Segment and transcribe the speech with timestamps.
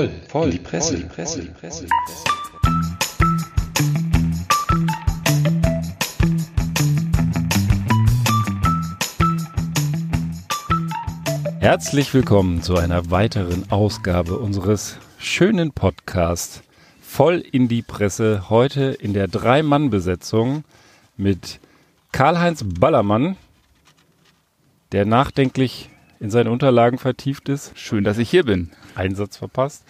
[0.00, 1.86] voll, voll, die Presse, die Presse, die Presse.
[11.58, 16.62] Herzlich willkommen zu einer weiteren Ausgabe unseres schönen Podcasts
[17.02, 18.48] Voll in die Presse.
[18.48, 20.64] Heute in der Drei-Mann-Besetzung
[21.18, 21.60] mit
[22.12, 23.36] Karl-Heinz Ballermann,
[24.92, 25.90] der nachdenklich
[26.20, 27.72] in seine Unterlagen vertieft ist.
[27.76, 28.70] Schön, dass ich hier bin.
[28.94, 29.84] Einsatz verpasst.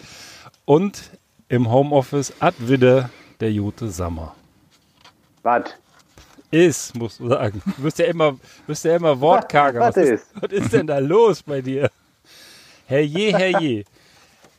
[0.64, 1.10] Und
[1.48, 4.34] im Homeoffice Adwide der Jute Sammer.
[5.42, 5.74] Was?
[6.50, 7.62] Ist, musst du sagen.
[7.76, 8.36] Du bist ja immer,
[8.66, 9.80] bist ja immer wortkarger.
[9.80, 10.26] Was ist?
[10.34, 11.90] was ist denn da los bei dir?
[12.86, 13.84] Herrje, herrje.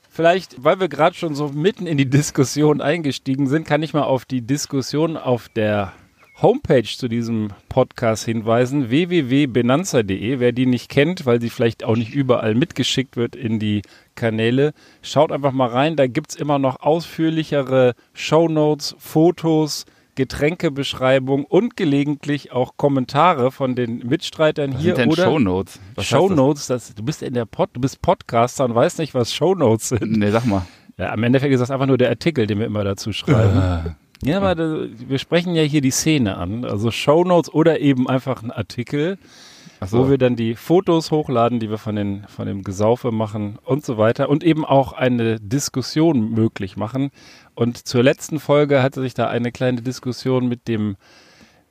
[0.10, 4.04] Vielleicht, weil wir gerade schon so mitten in die Diskussion eingestiegen sind, kann ich mal
[4.04, 5.94] auf die Diskussion auf der
[6.42, 10.40] Homepage zu diesem Podcast hinweisen, www.benanza.de.
[10.40, 13.84] Wer die nicht kennt, weil sie vielleicht auch nicht überall mitgeschickt wird in die
[14.16, 15.96] Kanäle, schaut einfach mal rein.
[15.96, 24.00] Da gibt es immer noch ausführlichere Shownotes, Fotos, Getränkebeschreibung und gelegentlich auch Kommentare von den
[24.00, 25.80] Mitstreitern Was hier sind denn oder Shownotes?
[25.94, 26.68] Was Shownotes.
[26.68, 30.00] Das, du bist in der Pod, du bist Podcaster und weißt nicht, was Shownotes das?
[30.00, 30.18] sind.
[30.18, 30.66] Nee, sag mal.
[30.98, 33.96] Ja, am Endeffekt ist das einfach nur der Artikel, den wir immer dazu schreiben.
[34.24, 36.66] Ja, aber da, wir sprechen ja hier die Szene an.
[36.66, 39.18] Also Shownotes oder eben einfach ein Artikel,
[39.86, 40.00] so.
[40.00, 43.84] wo wir dann die Fotos hochladen, die wir von, den, von dem Gesaufe machen und
[43.84, 44.30] so weiter.
[44.30, 47.10] Und eben auch eine Diskussion möglich machen.
[47.56, 50.98] Und zur letzten Folge hatte sich da eine kleine Diskussion mit dem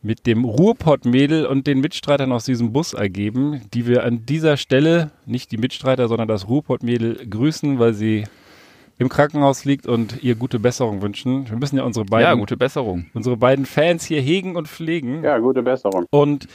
[0.02, 5.10] mit dem Ruhrpott-Mädel und den Mitstreitern aus diesem Bus ergeben, die wir an dieser Stelle,
[5.26, 8.24] nicht die Mitstreiter, sondern das Ruhrpott-Mädel grüßen, weil sie
[9.00, 11.48] im Krankenhaus liegt und ihr gute Besserung wünschen.
[11.48, 13.06] Wir müssen ja unsere beiden, ja, gute Besserung.
[13.14, 15.24] unsere beiden Fans hier hegen und pflegen.
[15.24, 16.04] Ja, gute Besserung.
[16.10, 16.46] Und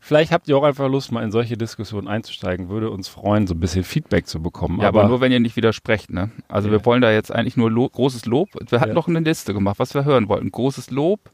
[0.00, 2.68] vielleicht habt ihr auch einfach Lust, mal in solche Diskussionen einzusteigen.
[2.68, 4.80] Würde uns freuen, so ein bisschen Feedback zu bekommen.
[4.82, 6.30] Ja, aber, nur wenn ihr nicht widersprecht, ne?
[6.46, 6.72] Also Ja.
[6.72, 8.50] wir wollen da jetzt eigentlich nur lo großes Lob.
[8.68, 8.94] Wir hatten Ja.
[8.94, 10.50] noch eine Liste gemacht, was wir hören wollten.
[10.52, 11.30] Großes Lob,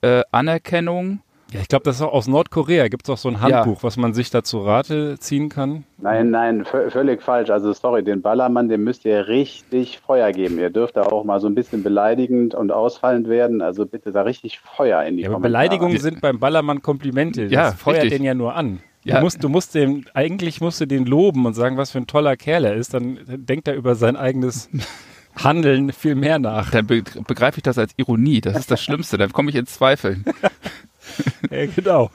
[0.00, 1.20] äh, Anerkennung.
[1.52, 2.88] Ja, ich glaube, das ist auch aus Nordkorea.
[2.88, 5.84] Gibt es auch so ein Handbuch, was man sich dazu Rate ziehen kann?
[5.98, 7.50] Nein, nein, vö- völlig falsch.
[7.50, 10.58] Also sorry, den Ballermann, dem müsst ihr richtig Feuer geben.
[10.58, 13.62] Ihr dürft da auch mal so ein bisschen beleidigend und ausfallend werden.
[13.62, 15.50] Also bitte da richtig Feuer in die Ja, aber Kommentare.
[15.68, 17.44] Beleidigungen sind beim Ballermann Komplimente.
[17.44, 18.18] Ja, das feuert richtig.
[18.18, 18.80] den ja nur an.
[19.04, 19.18] Ja.
[19.18, 22.08] Du musst, du musst dem, eigentlich musst du den loben und sagen, was für ein
[22.08, 22.92] toller Kerl er ist.
[22.92, 24.68] Dann denkt er über sein eigenes
[25.36, 26.70] Handeln viel mehr nach.
[26.72, 28.40] Dann be begreife ich das als Ironie.
[28.40, 29.16] Das ist das Schlimmste.
[29.16, 30.24] Dann komme ich ins Zweifeln.
[31.50, 32.10] Ja, genau.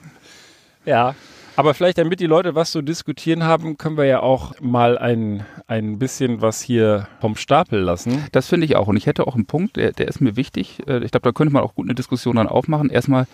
[0.84, 1.14] Ja.
[1.54, 5.44] Aber vielleicht, damit die Leute was zu diskutieren haben, können wir ja auch mal ein,
[5.66, 8.24] ein bisschen was hier vom Stapel lassen.
[8.32, 8.86] Das finde ich auch.
[8.88, 10.78] Und ich hätte auch einen Punkt, der, der ist mir wichtig.
[10.86, 12.88] Äh, Ich glaube, da könnte man auch gut eine Diskussion dann aufmachen.
[12.88, 13.26] Erstmal,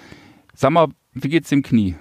[0.54, 1.94] sag mal, wie geht's dem Knie?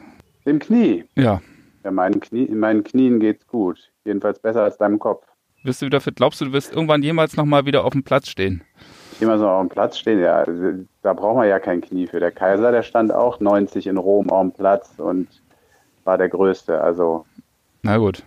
[0.46, 1.04] Dem Knie.
[1.16, 1.42] Ja.
[1.84, 3.92] Ja, meinen Knie, in meinen Knien geht's gut.
[4.04, 5.24] Jedenfalls besser als deinem Kopf.
[5.64, 6.16] Wirst du wieder fit?
[6.16, 8.64] Glaubst du, du wirst irgendwann jemals nochmal wieder auf dem Platz stehen?
[9.20, 10.46] Immer so auf dem Platz stehen, ja,
[11.02, 12.20] da braucht man ja kein Knie für.
[12.20, 15.28] Der Kaiser, der stand auch 90 in Rom auf dem Platz und
[16.04, 16.80] war der Größte.
[16.82, 17.26] Also,
[17.82, 18.24] Na gut.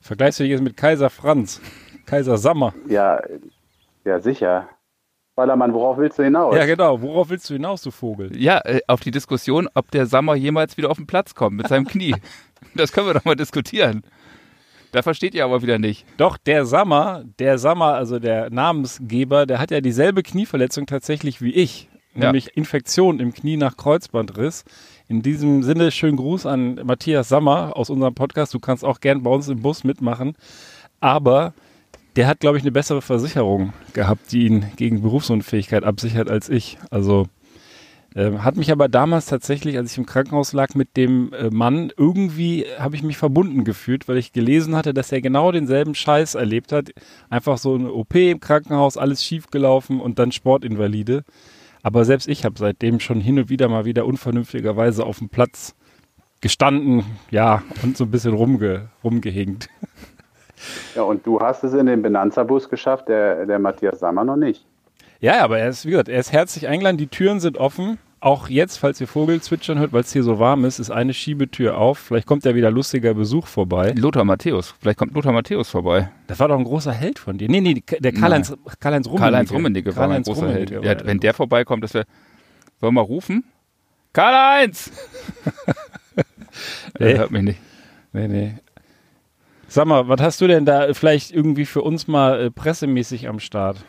[0.00, 1.60] Vergleichst du dich jetzt mit Kaiser Franz,
[2.06, 2.72] Kaiser Sammer.
[2.88, 3.20] ja,
[4.04, 4.68] ja, sicher.
[5.38, 6.56] Ballermann, worauf willst du hinaus?
[6.56, 7.00] Ja, genau.
[7.00, 8.36] Worauf willst du hinaus, du Vogel?
[8.36, 11.68] Ja, äh, auf die Diskussion, ob der Sammer jemals wieder auf den Platz kommt mit
[11.68, 12.16] seinem Knie.
[12.74, 14.02] das können wir doch mal diskutieren.
[14.92, 16.06] Da versteht ihr aber wieder nicht.
[16.16, 21.52] Doch, der Sammer, der Sammer, also der Namensgeber, der hat ja dieselbe Knieverletzung tatsächlich wie
[21.52, 21.88] ich.
[22.14, 22.26] Ja.
[22.26, 24.64] Nämlich Infektion im Knie nach Kreuzbandriss.
[25.08, 28.54] In diesem Sinne schönen Gruß an Matthias Sammer aus unserem Podcast.
[28.54, 30.34] Du kannst auch gern bei uns im Bus mitmachen.
[31.00, 31.54] Aber
[32.16, 36.78] der hat, glaube ich, eine bessere Versicherung gehabt, die ihn gegen Berufsunfähigkeit absichert als ich.
[36.90, 37.28] Also
[38.14, 41.92] ähm, hat mich aber damals tatsächlich, als ich im Krankenhaus lag, mit dem äh, Mann
[41.96, 46.34] irgendwie habe ich mich verbunden gefühlt, weil ich gelesen hatte, dass er genau denselben Scheiß
[46.34, 46.90] erlebt hat.
[47.28, 51.24] Einfach so eine OP im Krankenhaus, alles schiefgelaufen und dann Sportinvalide.
[51.82, 55.74] Aber selbst ich habe seitdem schon hin und wieder mal wieder unvernünftigerweise auf dem Platz
[56.40, 59.68] gestanden, ja, und so ein bisschen rumge rumgehinkt.
[60.94, 64.66] Ja, und du hast es in den Benanza-Bus geschafft, der, der Matthias Sammer noch nicht.
[65.20, 67.98] Ja, aber er ist, wie gesagt, er ist herzlich eingeladen, die Türen sind offen.
[68.20, 71.78] Auch jetzt, falls ihr Vogelzwitschern hört, weil es hier so warm ist, ist eine Schiebetür
[71.78, 71.98] auf.
[71.98, 73.92] Vielleicht kommt ja wieder lustiger Besuch vorbei.
[73.96, 74.74] Lothar Matthäus.
[74.80, 76.10] Vielleicht kommt Lothar Matthäus vorbei.
[76.26, 77.48] Das war doch ein großer Held von dir.
[77.48, 79.20] Nee, nee, der Karl-Heinz Karl Rummenigge.
[79.20, 80.70] Karl-Heinz Rummenigge war Karl-Heinz großer Held.
[80.70, 82.06] Ja, wenn der vorbeikommt, das wäre.
[82.80, 83.44] Wollen wir mal rufen?
[84.12, 84.90] Karl-Heinz!
[86.98, 87.12] Nee.
[87.12, 87.60] Er hört mich nicht.
[88.12, 88.54] Nee, nee.
[89.68, 93.38] Sag mal, was hast du denn da vielleicht irgendwie für uns mal äh, pressemäßig am
[93.38, 93.84] Start?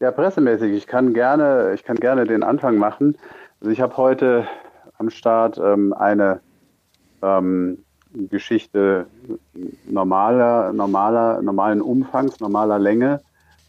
[0.00, 0.72] Ja, pressemäßig.
[0.72, 3.18] Ich kann gerne, ich kann gerne den Anfang machen.
[3.60, 4.48] Also ich habe heute
[4.96, 6.40] am Start ähm, eine
[7.20, 9.06] ähm, Geschichte
[9.86, 13.20] normaler, normaler, normalen Umfangs, normaler Länge.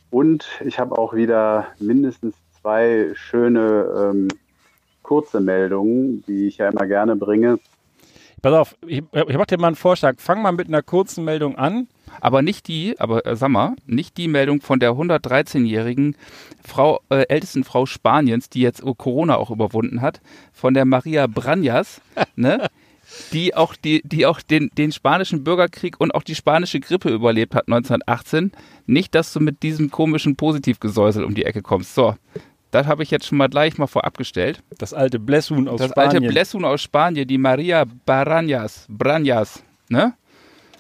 [0.10, 4.30] Und ich habe auch wieder mindestens zwei schöne ähm,
[5.04, 7.60] kurze Meldungen, die ich ja immer gerne bringe.
[8.42, 10.16] Pass auf, ich, ich mache dir mal einen Vorschlag.
[10.18, 11.88] Fang mal mit einer kurzen Meldung an.
[12.20, 16.18] Aber nicht die, aber äh, sag mal, nicht die Meldung von der 113-jährigen
[16.62, 20.20] Frau, äh, ältesten Frau Spaniens, die jetzt Corona auch überwunden hat,
[20.52, 22.02] von der Maria Branjas,
[22.36, 22.68] ne?
[23.32, 27.56] die auch, die, die auch den, den spanischen Bürgerkrieg und auch die spanische Grippe überlebt
[27.56, 28.52] hat 1918.
[28.86, 31.96] Nicht, dass du mit diesem komischen Positivgesäusel um die Ecke kommst.
[31.96, 32.16] So,
[32.72, 34.64] das habe ich jetzt schon mal gleich mal vorab gestellt.
[34.78, 36.24] Das alte Blessun aus das Spanien.
[36.24, 40.14] alte Blessun aus Spanien, die Maria Baranjas, Branjas, ne?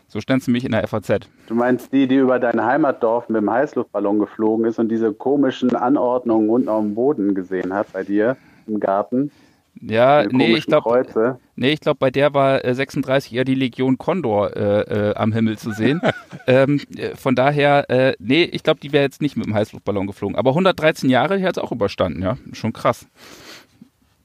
[0.07, 1.29] So stand sie mich in der FAZ.
[1.47, 5.73] Du meinst die, die über dein Heimatdorf mit dem Heißluftballon geflogen ist und diese komischen
[5.73, 8.35] Anordnungen unten auf dem Boden gesehen hat bei dir
[8.67, 9.31] im Garten?
[9.81, 11.39] Ja, nee, ich komischen glaube, Kreuze.
[11.55, 15.33] nee, ich glaube, bei der war äh, 36 eher die Legion Condor äh, äh, am
[15.33, 15.99] Himmel zu sehen.
[16.47, 20.05] ähm, äh, von daher, äh, nee, ich glaube, die wäre jetzt nicht mit dem Heißluftballon
[20.05, 20.35] geflogen.
[20.35, 23.07] Aber 113 Jahre, die hat es auch überstanden, ja, schon krass.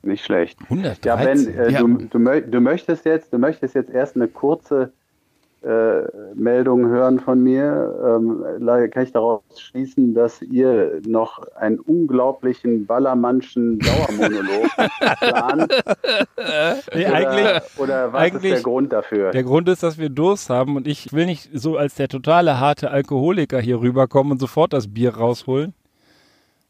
[0.03, 0.59] Nicht schlecht.
[0.69, 1.03] 113?
[1.05, 1.81] Ja, Ben, äh, Ja.
[1.81, 4.93] Du, du, mö- du möchtest jetzt, du möchtest jetzt erst eine kurze
[5.63, 6.03] äh,
[6.35, 7.95] Meldung hören von mir.
[8.05, 14.67] Ähm, kann ich daraus schließen, dass ihr noch einen unglaublichen Ballermannschen Dauermonolog
[15.21, 15.83] plant.
[16.95, 19.31] Nee, Oder, eigentlich, oder was eigentlich- ist der Grund dafür?
[19.33, 22.61] der Grund ist, dass wir Durst haben und ich will nicht so als der totale
[22.61, 25.75] harte Alkoholiker hier rüberkommen und sofort das Bier rausholen.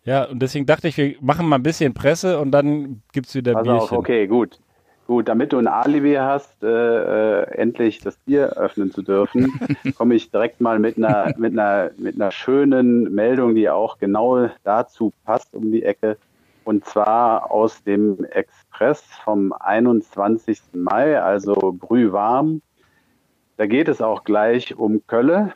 [0.05, 3.55] Ja, und deswegen dachte ich, wir machen mal ein bisschen Presse und dann gibt's wieder
[3.55, 3.81] Pass Bierchen.
[3.81, 4.59] auf, okay, gut.
[5.07, 9.53] Gut, damit du ein Alibi hast, äh, äh, endlich das Bier öffnen zu dürfen,
[9.97, 14.49] komme ich direkt mal mit einer, mit, einer, mit einer schönen Meldung, die auch genau
[14.65, 16.17] dazu passt, um die Ecke.
[16.65, 20.61] Und zwar aus dem Express vom 21.
[20.73, 22.61] Mai, also brühwarm.
[23.59, 25.53] Da geht es auch gleich um Kölle.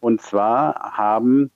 [0.00, 1.50] Und zwar haben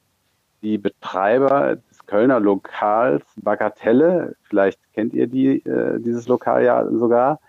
[0.62, 7.40] die Betreiber des Kölner Lokals Bagatelle, vielleicht kennt ihr die, äh, dieses Lokal ja sogar,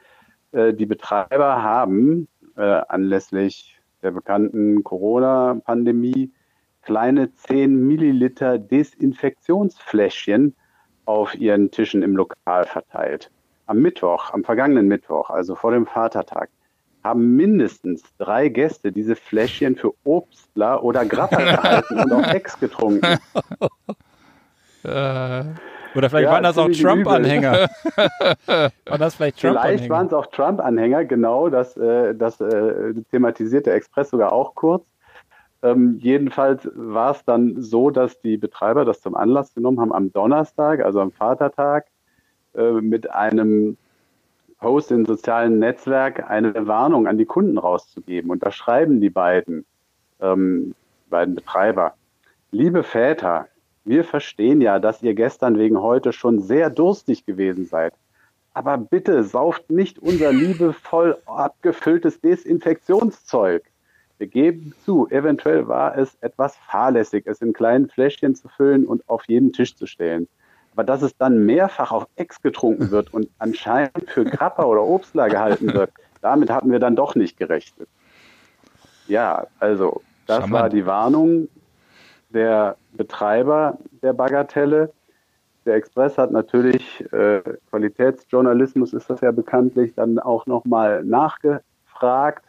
[0.51, 6.31] äh, die Betreiber haben äh, anlässlich der bekannten Corona-Pandemie
[6.81, 10.55] kleine 10 Milliliter Desinfektionsfläschchen
[11.05, 13.31] auf ihren Tischen im Lokal verteilt.
[13.65, 16.49] Am Mittwoch, am vergangenen Mittwoch, also vor dem Vatertag,
[17.03, 23.17] haben mindestens drei Gäste diese Fläschchen für Obstler oder Grappa gehalten und auf Ex getrunken.
[24.87, 25.43] Äh,
[25.95, 26.69] Oder vielleicht Ja, waren das auch.
[26.69, 27.69] Trump-Anhänger.
[28.45, 29.89] waren das vielleicht Vielleicht Trump-Anhänger?
[29.89, 34.85] waren es auch Trump-Anhänger, genau, das, äh, das äh, thematisiert der Express sogar auch kurz.
[35.63, 40.13] Ähm, jedenfalls war es dann so, dass die Betreiber das zum Anlass genommen haben, am
[40.13, 41.87] Donnerstag, also am Vatertag,
[42.55, 43.77] äh, mit einem
[44.59, 48.29] Post im sozialen Netzwerk eine Warnung an die Kunden rauszugeben.
[48.31, 49.65] Und da schreiben die beiden,
[50.21, 50.73] ähm,
[51.05, 51.93] die beiden Betreiber,
[52.51, 53.47] liebe Väter,
[53.87, 57.93] wir verstehen ja, dass ihr gestern wegen heute schon sehr durstig gewesen seid.
[58.53, 63.63] Aber bitte sauft nicht unser liebevoll abgefülltes Desinfektionszeug.
[64.17, 69.07] Wir geben zu, eventuell war es etwas fahrlässig, es in kleinen Fläschchen zu füllen und
[69.07, 70.27] auf jeden Tisch zu stellen.
[70.73, 75.29] Aber dass es dann mehrfach auf Ex getrunken wird und anscheinend für Grappa oder Obstler
[75.29, 75.91] gehalten wird,
[76.21, 77.87] damit hatten wir dann doch nicht gerechnet.
[79.07, 80.53] Ja, also das Charmant.
[80.53, 81.47] war die Warnung
[82.29, 84.91] der Betreiber der Bagatelle.
[85.65, 92.45] Der Express hat natürlich, äh, Qualitätsjournalismus ist das ja bekanntlich, dann auch nochmal nachgefragt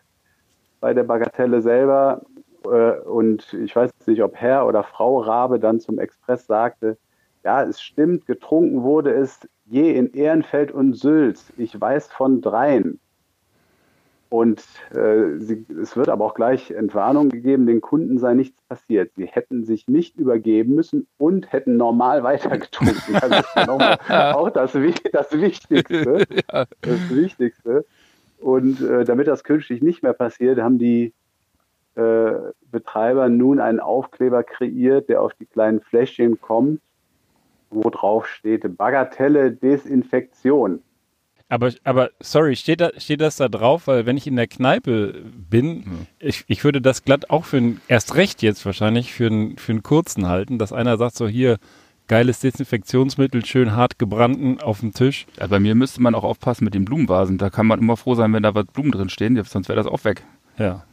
[0.80, 2.22] bei der Bagatelle selber.
[2.64, 6.96] Äh, und ich weiß nicht, ob Herr oder Frau Rabe dann zum Express sagte,
[7.44, 11.52] ja, es stimmt, getrunken wurde es je in Ehrenfeld und Sülz.
[11.56, 13.00] Ich weiß von dreien.
[14.30, 14.62] Und
[14.94, 19.12] äh, sie, es wird aber auch gleich Entwarnung gegeben, den Kunden sei nichts passiert.
[19.16, 23.14] Sie hätten sich nicht übergeben müssen und hätten normal weitergetrunken.
[23.20, 23.56] Das ist
[24.08, 24.72] ja auch das,
[25.12, 26.26] das Wichtigste.
[26.82, 27.86] Das Wichtigste.
[28.38, 31.12] Und äh, damit das künftig nicht mehr passiert, haben die
[31.94, 32.32] äh,
[32.70, 36.80] Betreiber nun einen Aufkleber kreiert, der auf die kleinen Fläschchen kommt,
[37.70, 40.82] wo drauf steht Bagatelle Desinfektion.
[41.48, 43.86] Aber, aber sorry, steht, da, steht das da drauf?
[43.86, 47.80] Weil wenn ich in der Kneipe bin, ich, ich würde das glatt auch für ein,
[47.88, 51.58] erst recht jetzt wahrscheinlich, für einen, für einen kurzen halten, dass einer sagt so, hier,
[52.06, 55.26] geiles Desinfektionsmittel, schön hart gebrannten auf dem Tisch.
[55.38, 57.38] ja, bei mir müsste man auch aufpassen mit den Blumenvasen.
[57.38, 59.86] Da kann man immer froh sein, wenn da was Blumen drin stehen, sonst wäre das
[59.86, 60.24] auch weg.
[60.58, 60.84] Ja.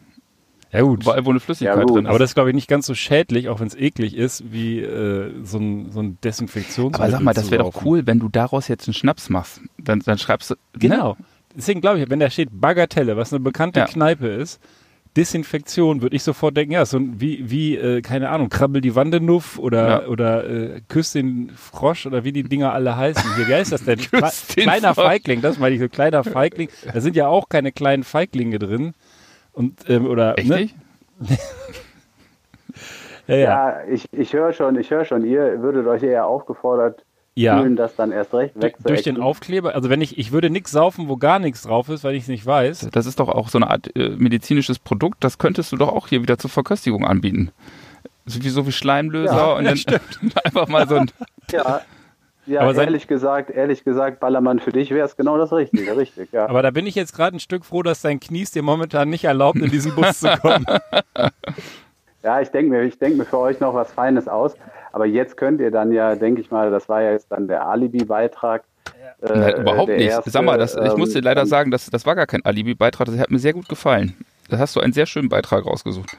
[0.72, 1.04] Ja gut.
[1.04, 1.96] Überall, wo eine Flüssigkeit Ja, gut.
[1.96, 2.10] drin ist.
[2.10, 4.80] Aber das ist, glaube ich, nicht ganz so schädlich, auch wenn es eklig ist, wie
[4.82, 8.28] äh, so, ein, so ein Desinfektionsmittel Aber sag mal, das wäre doch cool, wenn du
[8.30, 9.62] daraus jetzt einen Schnaps machst.
[9.78, 11.16] Dann, dann schreibst du, Genau.
[11.56, 13.86] deswegen glaube ich, wenn da steht Bagatelle, was eine bekannte Ja.
[13.86, 14.60] Kneipe ist,
[15.16, 18.96] Desinfektion, würde ich sofort denken, ja, so ein, wie, wie äh, keine Ahnung, krabbel die
[18.96, 20.08] Wandenuff oder, Ja.
[20.08, 23.24] oder äh, küss den Frosch oder wie die Dinger alle heißen.
[23.38, 23.98] Hier, wie heißt das denn?
[24.58, 25.06] Kleiner Frosch.
[25.06, 26.68] Feigling, das meine ich, so kleiner Feigling.
[26.94, 28.94] Da sind ja auch keine kleinen Feiglinge drin.
[29.56, 30.56] Und, ähm, oder, Echt ne?
[30.58, 30.76] nicht?
[33.28, 33.44] Ja, ja.
[33.44, 37.04] Ja, ich, ich höre schon, ich höre schon, ihr würdet euch eher aufgefordert
[37.36, 37.60] ja.
[37.60, 39.20] fühlen, das dann erst recht Durch, durch den.
[39.20, 42.24] Aufkleber, also wenn ich, ich würde nichts saufen, wo gar nichts drauf ist, weil ich
[42.24, 42.90] es nicht weiß.
[42.92, 46.08] Das ist doch auch so eine Art äh, medizinisches Produkt, das könntest du doch auch
[46.08, 47.52] hier wieder zur Verköstigung anbieten.
[48.26, 49.78] So wie, so wie Schleimlöser Ja, und dann
[50.44, 51.12] einfach mal so ein.
[51.52, 51.82] Ja,
[52.46, 56.32] ja Aber ehrlich gesagt, ehrlich gesagt, Ballermann, für dich wäre es genau das Richtige, richtig,
[56.32, 56.48] ja.
[56.48, 59.24] Aber da bin ich jetzt gerade ein Stück froh, dass dein Knies dir momentan nicht
[59.24, 60.66] erlaubt, in diesen Bus zu kommen.
[62.24, 64.56] Ja, ich denke mir, ich denke mir für euch noch was Feines aus.
[64.92, 67.68] Aber jetzt könnt ihr dann ja, denke ich mal, das war ja jetzt dann der
[67.68, 68.64] Alibi-Beitrag.
[69.22, 70.08] äh, Nein, überhaupt der nicht.
[70.08, 72.26] erste, Sag mal, das, ich ähm, muss dir leider dann- sagen, das, das war gar
[72.26, 74.16] kein Alibi-Beitrag, das hat mir sehr gut gefallen.
[74.50, 76.18] Da hast du einen sehr schönen Beitrag rausgesucht.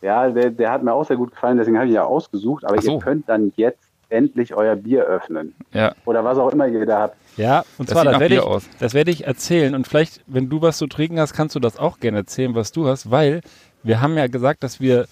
[0.00, 2.64] Ja, der, der hat mir auch sehr gut gefallen, deswegen habe ich ihn ja ausgesucht.
[2.64, 2.94] Aber so.
[2.94, 5.54] ihr könnt dann jetzt endlich euer Bier öffnen.
[5.72, 5.94] Ja.
[6.04, 7.16] Oder was auch immer ihr da habt.
[7.36, 8.68] Ja, und Das zwar, das werde ich, Bier aus.
[8.78, 9.74] das werde ich erzählen.
[9.74, 12.72] Und vielleicht, wenn du was zu trinken hast, kannst du das auch gerne erzählen, was
[12.72, 13.40] du hast, weil
[13.82, 15.06] wir haben ja gesagt, dass wir,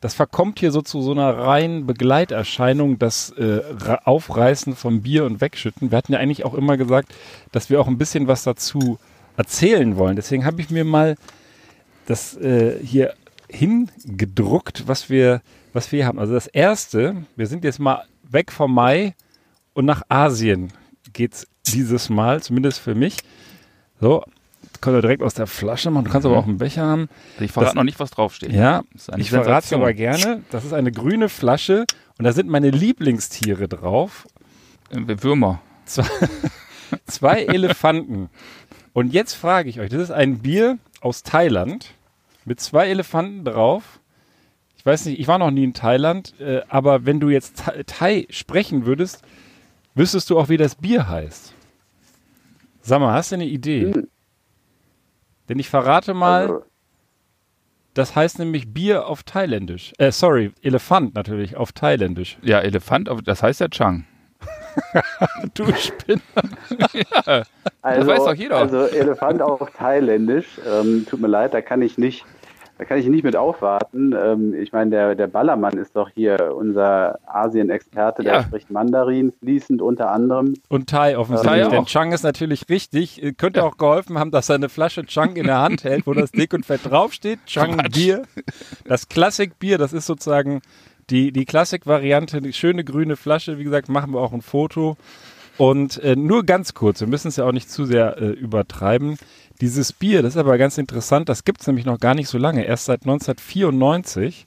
[0.00, 3.60] das verkommt hier so zu so einer reinen Begleiterscheinung, das äh,
[4.04, 5.90] Aufreißen vom Bier und Wegschütten.
[5.90, 7.14] Wir hatten ja eigentlich auch immer gesagt,
[7.52, 8.98] dass wir auch ein bisschen was dazu
[9.36, 10.16] erzählen wollen.
[10.16, 11.16] Deswegen habe ich mir mal
[12.06, 13.14] das äh, hier
[13.48, 15.40] hingedruckt, was wir,
[15.72, 16.18] was wir hier haben.
[16.18, 19.14] Also das erste, wir sind jetzt mal weg vom Mai
[19.74, 20.72] und nach Asien
[21.12, 23.16] geht's dieses Mal, zumindest für mich.
[24.00, 24.22] So,
[24.80, 26.04] könnt ihr direkt aus der Flasche machen.
[26.04, 27.08] Du kannst aber auch einen Becher haben.
[27.40, 28.52] Ich verrate Das- noch nicht, was draufsteht.
[28.52, 28.82] Ja,
[29.16, 30.42] ich verrate es aber gerne.
[30.50, 31.84] Das ist eine grüne Flasche
[32.18, 34.26] und da sind meine Lieblingstiere drauf.
[34.90, 35.60] Äh, Würmer.
[37.06, 38.28] Zwei Elefanten.
[38.92, 41.92] Und jetzt frage ich euch, das ist ein Bier aus Thailand
[42.44, 44.00] mit zwei Elefanten drauf.
[44.86, 48.28] Ich weiß nicht, ich war noch nie in Thailand, äh, aber wenn du jetzt Thai,
[48.30, 49.24] sprechen würdest,
[49.96, 51.54] wüsstest du auch, wie das Bier heißt.
[52.82, 53.92] Sag mal, hast du eine Idee?
[53.92, 54.06] Hm.
[55.48, 56.64] Denn ich verrate mal, Also,
[57.94, 59.92] das heißt nämlich Bier auf Thailändisch.
[59.98, 62.38] Äh, sorry, Elefant natürlich auf Thailändisch.
[62.42, 64.04] Ja, Elefant, aber das heißt ja Chang.
[65.54, 66.20] Du Spinner.
[67.82, 68.58] also, weiß doch jeder.
[68.58, 70.60] Also Elefant auf Thailändisch.
[70.64, 72.24] Ähm, tut mir leid, da kann ich nicht,
[72.78, 74.14] da kann ich nicht mit aufwarten.
[74.18, 78.42] Ähm, ich meine, der, der Ballermann ist doch hier unser Asien-Experte, der Ja.
[78.42, 80.54] spricht Mandarin fließend unter anderem.
[80.68, 81.62] Und Thai offensichtlich.
[81.64, 81.84] Thai Denn.
[81.86, 83.22] Chang ist natürlich richtig.
[83.22, 86.12] Äh, Könnte auch geholfen haben, dass er eine Flasche Chang in der Hand hält, wo
[86.14, 87.38] das dick und fett draufsteht.
[87.46, 87.76] Chang.
[87.92, 88.22] Bier.
[88.84, 90.60] Das Klassikbier, das ist sozusagen
[91.08, 92.40] die, die Klassik-Variante.
[92.40, 93.58] Die schöne grüne Flasche.
[93.58, 94.96] Wie gesagt, machen wir auch ein Foto.
[95.58, 99.16] Und äh, nur ganz kurz, wir müssen es ja auch nicht zu sehr äh, übertreiben.
[99.60, 102.36] Dieses Bier, das ist aber ganz interessant, das gibt es nämlich noch gar nicht so
[102.36, 104.46] lange, erst seit 1994.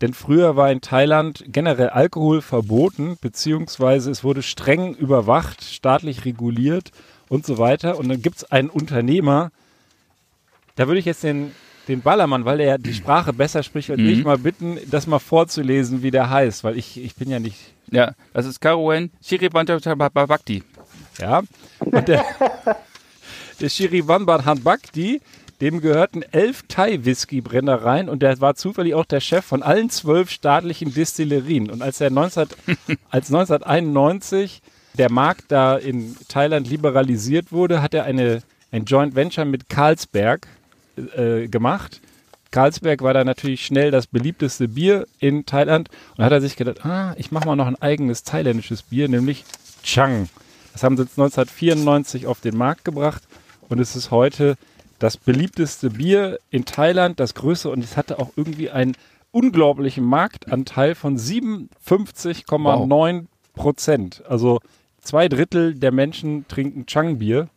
[0.00, 6.90] Denn früher war in Thailand generell Alkohol verboten, beziehungsweise es wurde streng überwacht, staatlich reguliert
[7.28, 7.96] und so weiter.
[7.98, 9.52] Und dann gibt es einen Unternehmer,
[10.74, 11.52] da würde ich jetzt den,
[11.88, 14.08] den Ballermann, weil er ja die Sprache besser spricht als Mhm.
[14.08, 17.56] ich, mal bitten, das mal vorzulesen, wie der heißt, weil ich, ich bin ja nicht,
[17.90, 20.62] Ja, das ist Karoen Shiribantabakti.
[21.18, 21.42] ja.
[21.80, 22.24] Und der,
[23.60, 25.20] der Shirivanbad Hanbakti,
[25.60, 30.92] dem gehörten elf Thai-Whisky-Brennereien und der war zufällig auch der Chef von allen zwölf staatlichen
[30.92, 31.70] Distillerien.
[31.70, 32.46] Und als er 19,
[33.10, 34.60] als 1991
[34.98, 40.46] der Markt da in Thailand liberalisiert wurde, hat er eine, ein Joint Venture mit Carlsberg
[40.96, 42.00] äh, gemacht.
[42.50, 46.56] Carlsberg war da natürlich schnell das beliebteste Bier in Thailand und da hat er sich
[46.56, 49.44] gedacht, ah, ich mache mal noch ein eigenes thailändisches Bier, nämlich
[49.82, 50.28] Chang.
[50.72, 53.22] Das haben sie jetzt 1994 auf den Markt gebracht
[53.68, 54.56] und es ist heute
[54.98, 58.94] das beliebteste Bier in Thailand, das größte und es hatte auch irgendwie einen
[59.32, 64.22] unglaublichen Marktanteil von 57,9 Prozent.
[64.28, 64.60] Also
[65.00, 67.48] zwei Drittel der Menschen trinken Chang-Bier.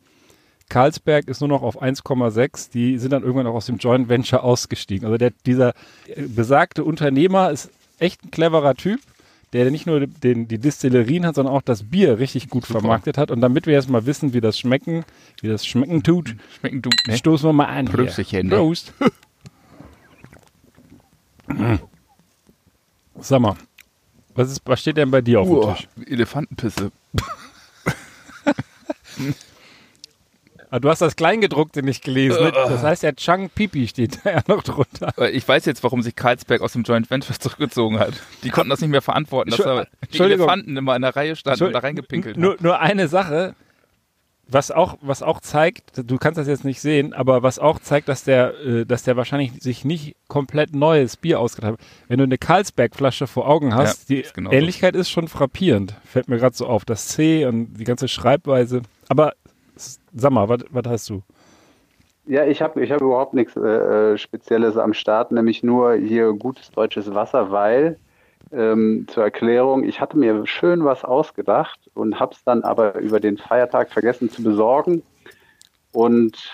[0.68, 2.70] Carlsberg ist nur noch auf 1,6.
[2.72, 5.06] Die sind dann irgendwann auch aus dem Joint Venture ausgestiegen.
[5.06, 5.74] Also der, dieser
[6.08, 9.00] äh, besagte Unternehmer ist echt ein cleverer Typ,
[9.52, 13.30] der nicht nur den, die Distillerien hat, sondern auch das Bier richtig gut vermarktet hat.
[13.30, 15.04] Und damit wir jetzt mal wissen, wie das schmecken,
[15.40, 17.16] wie das schmecken tut, Schmecken du, ne?
[17.16, 17.86] stoßen wir mal an.
[18.48, 18.56] ne?
[18.56, 18.92] Prost.
[23.20, 23.54] Sag mal,
[24.34, 25.88] was, ist, was steht denn bei dir auf dem Uah, Tisch?
[26.08, 26.90] Elefantenpisse.
[30.70, 32.42] Ah, du hast das Kleingedruckte nicht gelesen.
[32.42, 32.52] Ne?
[32.52, 35.12] Das heißt ja Chang Pipi steht da ja noch drunter.
[35.32, 38.14] Ich weiß jetzt, warum sich Karlsberg aus dem Joint Venture zurückgezogen hat.
[38.42, 40.18] Die konnten das nicht mehr verantworten, dass da die.
[40.18, 42.62] Elefanten immer in der Reihe standen und da reingepinkelt Nur, haben.
[42.64, 43.54] nur eine Sache.
[44.48, 48.08] was auch, was auch zeigt, du kannst das jetzt nicht sehen, aber was auch zeigt,
[48.08, 51.80] dass der, äh, dass der wahrscheinlich sich nicht komplett neues Bier ausgedacht hat.
[52.08, 55.94] Wenn du eine Carlsberg-Flasche vor Augen hast, Ja, die ist genau Ähnlichkeit ist schon frappierend.
[56.04, 56.84] Fällt mir gerade so auf.
[56.84, 58.82] Das C und die ganze Schreibweise.
[59.08, 59.32] Aber
[59.76, 61.22] sag mal, was hast du?
[62.26, 66.32] Ja, ich habe ich hab überhaupt nichts äh, äh, Spezielles am Start, nämlich nur hier
[66.32, 67.98] gutes deutsches Wasser, weil
[68.52, 73.20] ähm, zur Erklärung, ich hatte mir schön was ausgedacht und habe es dann aber über
[73.20, 75.02] den Feiertag vergessen zu besorgen.
[75.92, 76.52] Und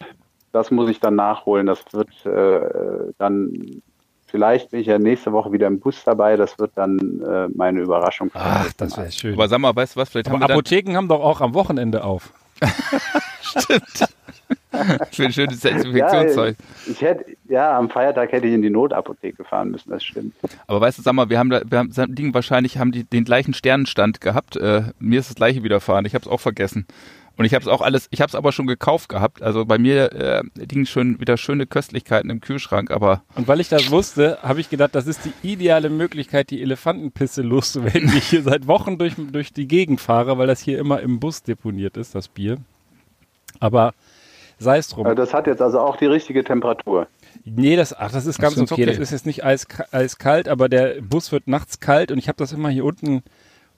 [0.52, 1.66] das muss ich dann nachholen.
[1.66, 3.82] Das wird äh, dann,
[4.26, 6.36] vielleicht bin ich ja nächste Woche wieder im Bus dabei.
[6.36, 8.30] Das wird dann äh, meine Überraschung.
[8.34, 9.34] Ach, das wäre schön.
[9.34, 11.40] Aber sag mal, weißt du was, vielleicht haben Aber wir dann Apotheken haben doch auch
[11.40, 12.32] am Wochenende auf.
[15.10, 16.56] für ein schönes Desinfektionszeug.
[16.58, 20.34] Ja, ich hätte, ja, am Feiertag hätte ich in die Notapotheke fahren müssen, das stimmt.
[20.66, 23.24] Aber weißt du, sag mal, wir haben da, wir haben, liegen wahrscheinlich, haben die den
[23.24, 24.56] gleichen Sternenstand gehabt.
[24.56, 26.06] Äh, mir ist das gleiche widerfahren.
[26.06, 26.86] Ich habe es auch vergessen.
[27.36, 29.42] Und ich habe es auch alles, ich habe es aber schon gekauft gehabt.
[29.42, 33.68] Also bei mir äh, liegen schon wieder schöne Köstlichkeiten im Kühlschrank, aber Und weil ich
[33.68, 38.28] das wusste, habe ich gedacht, das ist die ideale Möglichkeit, die Elefantenpisse loszuwerden, die ich
[38.28, 41.96] hier seit Wochen durch, durch die Gegend fahre, weil das hier immer im Bus deponiert
[41.96, 42.58] ist, das Bier.
[43.60, 43.94] Aber
[44.58, 45.06] sei es drum.
[45.06, 47.08] Äh, Das hat jetzt also auch die richtige Temperatur.
[47.44, 48.82] Nee, das, ach, das ist ganz Das okay.
[48.82, 48.86] okay.
[48.86, 52.36] Das ist jetzt nicht eisk eiskalt, aber der Bus wird nachts kalt und ich habe
[52.36, 53.22] das immer hier unten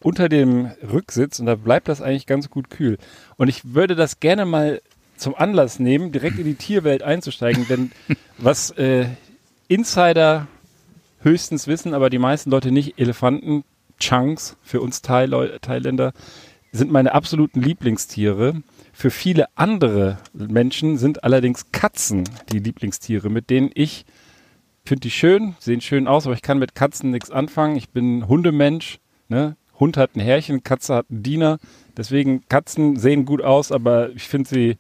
[0.05, 2.99] unter dem Rücksitz und da bleibt das eigentlich ganz gut kühl.
[3.37, 4.81] Und ich würde das gerne mal
[5.17, 7.91] zum Anlass nehmen, direkt in die Tierwelt einzusteigen, denn
[8.39, 9.07] was äh,
[9.67, 10.47] Insider
[11.21, 13.65] höchstens wissen, aber die meisten Leute nicht, Elefanten,
[13.99, 16.13] Chunks, für uns Thaileu- Thailänder,
[16.71, 18.63] sind meine absoluten Lieblingstiere.
[18.93, 24.05] Für viele andere Menschen sind allerdings Katzen die Lieblingstiere, mit denen ich
[24.85, 27.77] finde die schön, sehen schön aus, aber ich kann mit Katzen nichts anfangen.
[27.77, 28.99] Ich bin Hundemensch.
[29.29, 29.57] Ne?
[29.85, 31.59] Hund hat ein Härchen, Katze hat einen Diener.
[31.95, 34.77] Deswegen Katzen sehen gut aus, aber ich finde sie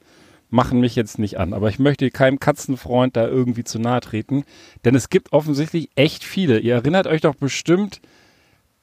[0.49, 1.53] machen mich jetzt nicht an.
[1.53, 4.45] Aber ich möchte keinem Katzenfreund da irgendwie zu nahe treten,
[4.85, 6.59] denn es gibt offensichtlich echt viele.
[6.59, 8.01] Ihr erinnert euch doch bestimmt,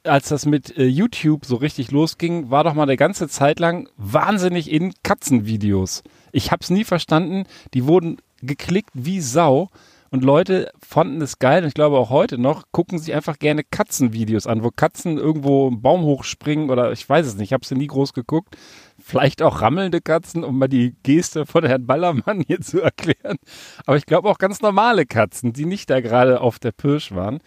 [0.04, 3.88] als das mit äh, YouTube so richtig losging, war doch mal eine ganze Zeit lang
[3.96, 6.04] wahnsinnig in Katzenvideos.
[6.30, 7.44] Ich hab's nie verstanden.
[7.74, 9.70] Die wurden geklickt wie Sau.
[10.12, 13.64] Und Leute fanden es geil, und ich glaube auch heute noch, gucken sich einfach gerne
[13.64, 17.64] Katzenvideos an, wo Katzen irgendwo einen Baum hochspringen oder ich weiß es nicht, ich habe
[17.64, 18.58] sie nie groß geguckt.
[18.98, 23.38] Vielleicht auch rammelnde Katzen, um mal die Geste von Herrn Ballermann hier zu erklären.
[23.86, 27.38] Aber ich glaube auch ganz normale Katzen, die nicht da gerade auf der Pirsch waren.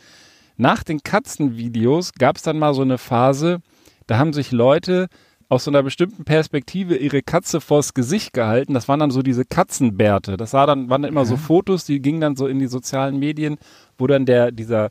[0.57, 3.61] Nach den Katzenvideos gab es dann mal so eine Phase,
[4.07, 5.07] da haben sich Leute
[5.47, 8.73] aus so einer bestimmten Perspektive ihre Katze vors Gesicht gehalten.
[8.73, 10.37] Das waren dann so diese Katzenbärte.
[10.37, 13.19] Das war dann, waren dann immer so Fotos, die gingen dann so in die sozialen
[13.19, 13.57] Medien,
[13.97, 14.89] wo dann der, dieser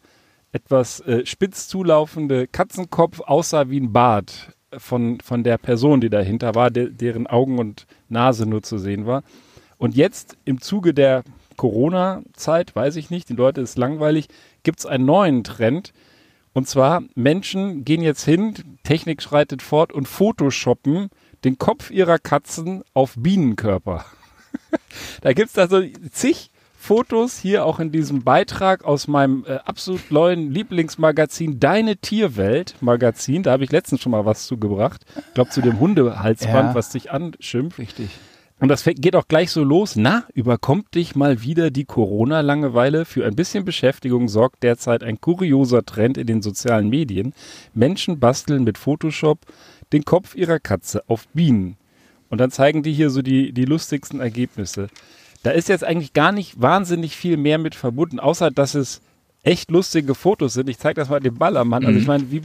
[0.52, 6.54] etwas äh, spitz zulaufende Katzenkopf aussah wie ein Bart von, von der Person, die dahinter
[6.54, 9.22] war, de deren Augen und Nase nur zu sehen war.
[9.78, 11.24] Und jetzt im Zuge der
[11.56, 14.28] Corona-Zeit, weiß ich nicht, die Leute ist langweilig,
[14.62, 15.92] gibt es einen neuen Trend.
[16.54, 21.10] Und zwar, Menschen gehen jetzt hin, Technik schreitet fort und photoshoppen
[21.44, 24.06] den Kopf ihrer Katzen auf Bienenkörper.
[25.20, 29.54] da gibt es da so zig Fotos hier auch in diesem Beitrag aus meinem äh,
[29.64, 33.42] absolut neuen Lieblingsmagazin Deine Tierwelt Magazin.
[33.42, 35.00] Da habe ich letztens schon mal was zugebracht.
[35.16, 36.74] Ich glaube zu dem Hundehalsband, Ja.
[36.74, 37.78] was dich anschimpft.
[37.78, 38.10] Richtig.
[38.60, 39.96] Und das geht auch gleich so los.
[39.96, 43.04] Na, überkommt dich mal wieder die Corona-Langeweile?
[43.04, 47.34] Für ein bisschen Beschäftigung sorgt derzeit ein kurioser Trend in den sozialen Medien.
[47.74, 49.40] Menschen basteln mit Photoshop
[49.92, 51.76] den Kopf ihrer Katze auf Bienen.
[52.30, 54.88] Und dann zeigen die hier so die, die lustigsten Ergebnisse.
[55.42, 59.02] Da ist jetzt eigentlich gar nicht wahnsinnig viel mehr mit verbunden, außer dass es
[59.42, 60.68] echt lustige Fotos sind.
[60.70, 61.84] Ich zeige das mal dem Ballermann.
[61.84, 62.42] Also ich meine, wie,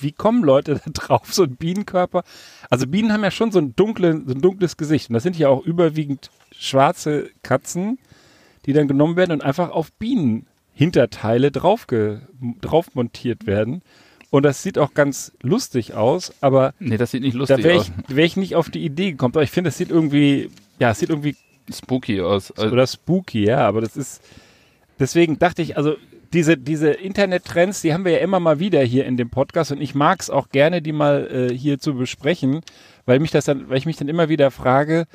[0.00, 2.24] wie kommen Leute da drauf, so ein Bienenkörper?
[2.70, 5.10] Also Bienen haben ja schon so ein, dunkle, so ein dunkles Gesicht.
[5.10, 7.98] Und das sind ja auch überwiegend schwarze Katzen,
[8.66, 11.86] die dann genommen werden und einfach auf Bienenhinterteile drauf,
[12.60, 13.82] drauf montiert werden.
[14.30, 17.80] Und das sieht auch ganz lustig aus, aber nee, das sieht nicht da lustig wäre
[17.80, 17.92] aus.
[18.08, 19.34] ich, wär ich nicht auf die Idee gekommen.
[19.34, 21.36] Aber ich finde, es sieht irgendwie, ja, es sieht irgendwie
[21.70, 22.50] Spooky aus.
[22.52, 24.22] Also, oder spooky, ja, aber das ist,
[24.98, 25.96] deswegen dachte ich, also
[26.32, 29.80] diese, diese Internet-Trends, die haben wir ja immer mal wieder hier in dem Podcast und
[29.80, 32.62] ich mag es auch gerne, die mal äh, hier zu besprechen,
[33.04, 35.06] weil mich das dann, weil ich mich dann immer wieder frage,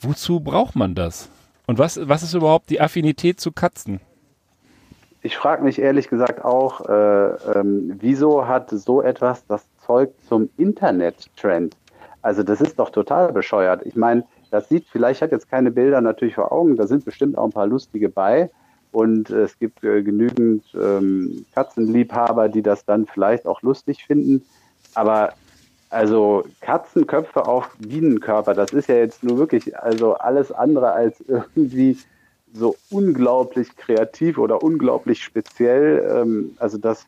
[0.00, 1.30] wozu braucht man das?
[1.66, 4.00] Und was, was ist überhaupt die Affinität zu Katzen?
[5.22, 10.50] Ich frage mich ehrlich gesagt auch, äh, ähm, wieso hat so etwas das Zeug zum
[10.56, 11.76] Internet-Trend?
[12.20, 13.86] Also das ist doch total bescheuert.
[13.86, 17.38] Ich meine, das sieht, vielleicht hat jetzt keine Bilder natürlich vor Augen, da sind bestimmt
[17.38, 18.50] auch ein paar lustige bei.
[18.92, 24.44] Und es gibt äh, genügend ähm, Katzenliebhaber, die das dann vielleicht auch lustig finden.
[24.94, 25.32] Aber
[25.90, 31.98] Also Katzenköpfe auf Bienenkörper, das ist ja jetzt nur wirklich also alles andere als irgendwie
[32.54, 36.02] so unglaublich kreativ oder unglaublich speziell.
[36.10, 37.06] Ähm, also dass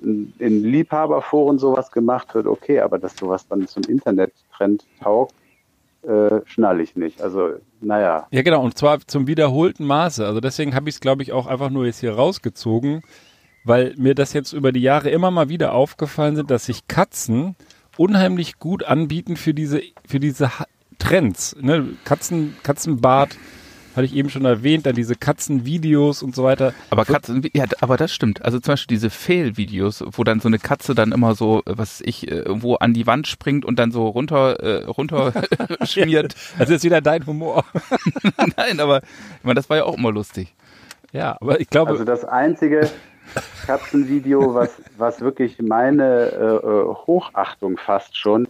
[0.00, 5.34] in Liebhaberforen sowas gemacht wird, okay, aber dass sowas dann zum Internet-Trend taugt,
[6.02, 7.22] äh, schnall ich nicht.
[7.22, 8.26] Also, naja.
[8.30, 10.26] Ja, genau, und zwar zum wiederholten Maße.
[10.26, 13.02] Also deswegen habe ich es, glaube ich, auch einfach nur jetzt hier rausgezogen,
[13.64, 17.56] weil mir das jetzt über die Jahre immer mal wieder aufgefallen sind, dass sich Katzen
[17.96, 20.50] unheimlich gut anbieten für diese, für diese
[20.98, 21.56] Trends.
[21.60, 21.88] Ne?
[22.04, 23.36] Katzen, Katzenbart,
[23.94, 26.72] hatte ich eben schon erwähnt, dann diese Katzenvideos und so weiter.
[26.90, 28.44] Aber Katzen, ja, aber das stimmt.
[28.44, 32.30] Also zum Beispiel diese Fail-Videos, wo dann so eine Katze dann immer so, was ich,
[32.30, 35.32] irgendwo an die Wand springt und dann so runter, äh, runter
[35.84, 36.34] schmiert.
[36.58, 37.64] Das ist wieder dein Humor.
[38.56, 40.54] Nein, aber ich meine, das war ja auch immer lustig.
[41.12, 41.90] Ja, aber ich glaube.
[41.90, 42.90] Also das einzige
[43.66, 48.46] Katzenvideo, was, was wirklich meine äh, äh Hochachtung fast schon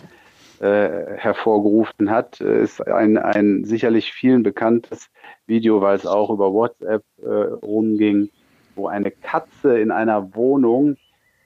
[0.60, 5.10] äh, hervorgerufen hat, ist ein, ein sicherlich vielen bekanntes
[5.46, 8.30] Video, weil es auch über WhatsApp äh, rumging,
[8.74, 10.96] wo eine Katze in einer Wohnung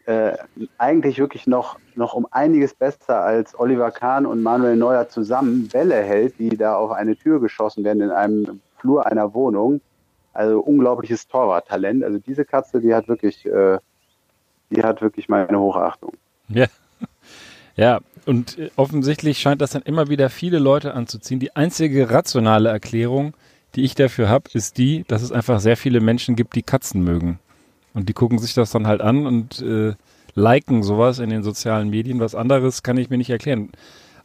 [0.06, 0.36] äh,
[0.78, 5.96] eigentlich wirklich noch, noch um einiges besser als Oliver Kahn und Manuel Neuer zusammen Bälle
[5.96, 9.80] hält, die da auf eine Tür geschossen werden in einem Flur einer Wohnung.
[10.32, 12.04] Also unglaubliches Torwarttalent.
[12.04, 13.78] Also diese Katze, die hat wirklich, äh,
[14.70, 16.12] die hat wirklich meine Hochachtung.
[16.48, 16.66] Ja.
[17.78, 21.40] Ja, und äh, offensichtlich scheint das dann immer wieder viele Leute anzuziehen.
[21.40, 23.34] Die einzige rationale Erklärung,
[23.76, 27.04] die ich dafür habe, ist die, dass es einfach sehr viele Menschen gibt, die Katzen
[27.04, 27.38] mögen.
[27.94, 29.94] Und die gucken sich das dann halt an und äh,
[30.34, 32.20] liken sowas in den sozialen Medien.
[32.20, 33.70] Was anderes kann ich mir nicht erklären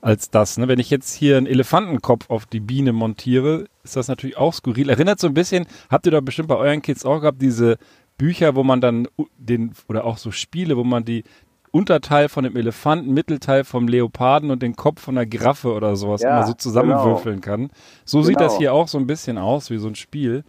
[0.01, 0.57] als das.
[0.57, 0.67] Ne?
[0.67, 4.89] Wenn ich jetzt hier einen Elefantenkopf auf die Biene montiere, ist das natürlich auch skurril.
[4.89, 7.77] Erinnert so ein bisschen, habt ihr doch bestimmt bei euren Kids auch gehabt, diese
[8.17, 11.23] Bücher, wo man dann den, oder auch so Spiele, wo man die
[11.71, 16.21] Unterteil von dem Elefanten, Mittelteil vom Leoparden und den Kopf von der Giraffe oder sowas
[16.21, 17.57] ja, immer so zusammenwürfeln genau.
[17.57, 17.69] kann.
[18.03, 18.27] So genau.
[18.27, 18.59] sieht das genau.
[18.59, 20.43] hier auch so ein bisschen aus, wie so ein Spiel.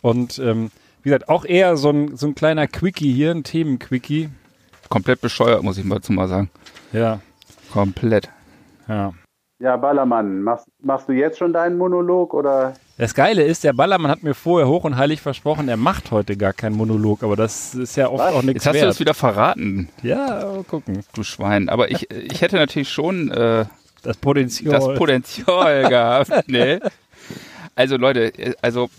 [0.00, 0.70] Und ähm,
[1.02, 4.30] wie gesagt, auch eher so ein, so ein kleiner Quickie hier, ein Themen-Quickie.
[4.88, 6.50] Komplett bescheuert, muss ich mal zu mal sagen.
[6.92, 7.20] Ja.
[7.72, 8.30] Komplett.
[8.88, 9.12] Ja.
[9.58, 12.74] Ja, Ballermann, machst, machst du jetzt schon deinen Monolog oder?
[12.96, 16.36] Das Geile ist, der Ballermann hat mir vorher hoch und heilig versprochen, er macht heute
[16.36, 18.32] gar keinen Monolog, aber das ist ja oft Was?
[18.32, 19.88] auch nichts Jetzt hast du das wieder verraten.
[20.02, 21.00] Ja, gucken.
[21.12, 21.68] Du Schwein.
[21.68, 23.64] Aber ich, ich hätte natürlich schon äh,
[24.02, 26.30] das Potenzial, das Potenzial gehabt.
[26.46, 26.78] Nee.
[27.74, 28.90] Also Leute, also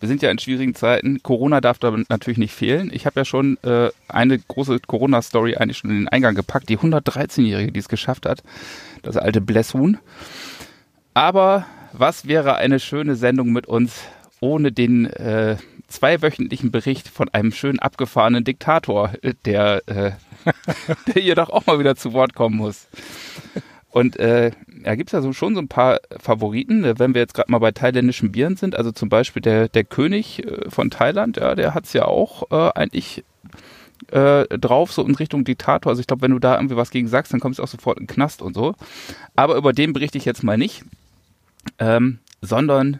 [0.00, 1.22] wir sind ja in schwierigen Zeiten.
[1.22, 2.90] Corona darf da natürlich nicht fehlen.
[2.94, 6.70] Ich habe ja schon äh, eine große Corona-Story eigentlich schon in den Eingang gepackt.
[6.70, 8.42] Die 113-Jährige, die es geschafft hat.
[9.02, 9.98] Das alte Blesshuhn.
[11.12, 11.66] Aber
[11.98, 14.02] was wäre eine schöne Sendung mit uns
[14.40, 15.56] ohne den äh,
[15.88, 19.12] zweiwöchentlichen Bericht von einem schön abgefahrenen Diktator,
[19.44, 20.12] der, äh,
[21.14, 22.88] der hier doch auch mal wieder zu Wort kommen muss.
[23.90, 24.50] Und äh,
[24.84, 27.50] da gibt es ja so schon so ein paar Favoriten, äh, wenn wir jetzt gerade
[27.50, 28.76] mal bei thailändischen Bieren sind.
[28.76, 32.50] Also zum Beispiel der, der König äh, von Thailand, ja, der hat es ja auch
[32.50, 33.24] äh, eigentlich
[34.08, 35.88] äh, drauf, so in Richtung Diktator.
[35.90, 37.98] Also ich glaube, wenn du da irgendwie was gegen sagst, dann kommst du auch sofort
[37.98, 38.74] in den Knast und so.
[39.34, 40.84] Aber über den berichte ich jetzt mal nicht,
[41.78, 42.98] ähm, sondern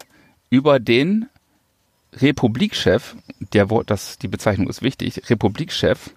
[0.51, 1.27] über den
[2.15, 3.17] Republikchef,
[3.53, 6.11] der das, die Bezeichnung ist wichtig, Republikchef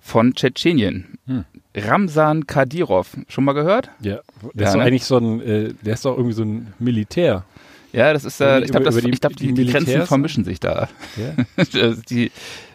[0.00, 1.18] von Tschetschenien.
[1.26, 1.44] Hm.
[1.74, 3.16] Ramsan Kadyrov.
[3.28, 3.90] Schon mal gehört?
[4.00, 4.20] Ja.
[4.54, 4.84] Der ja, ist doch ne?
[4.84, 7.44] eigentlich so ein, äh, der ist doch irgendwie so ein Militär.
[7.92, 10.88] Ja, das ist, äh, ich glaube, die, glaub, die, die, Grenzen vermischen sich da.
[11.16, 11.64] Ja.
[12.10, 12.30] die,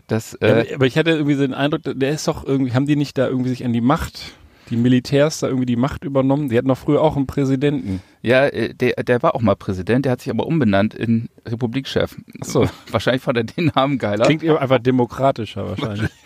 [0.08, 2.86] das, äh, ja, aber ich hatte irgendwie so den Eindruck, der ist doch irgendwie, haben
[2.86, 4.34] die nicht da irgendwie sich an die Macht,
[4.72, 6.50] die Militärs da irgendwie die Macht übernommen?
[6.50, 8.02] Die hatten doch früher auch einen Präsidenten.
[8.22, 12.16] Ja, äh, der, der war auch mal Präsident, der hat sich aber umbenannt in Republikchef.
[12.40, 12.68] Achso.
[12.90, 14.26] Wahrscheinlich fand er den Namen geiler.
[14.26, 16.10] Klingt einfach demokratischer wahrscheinlich.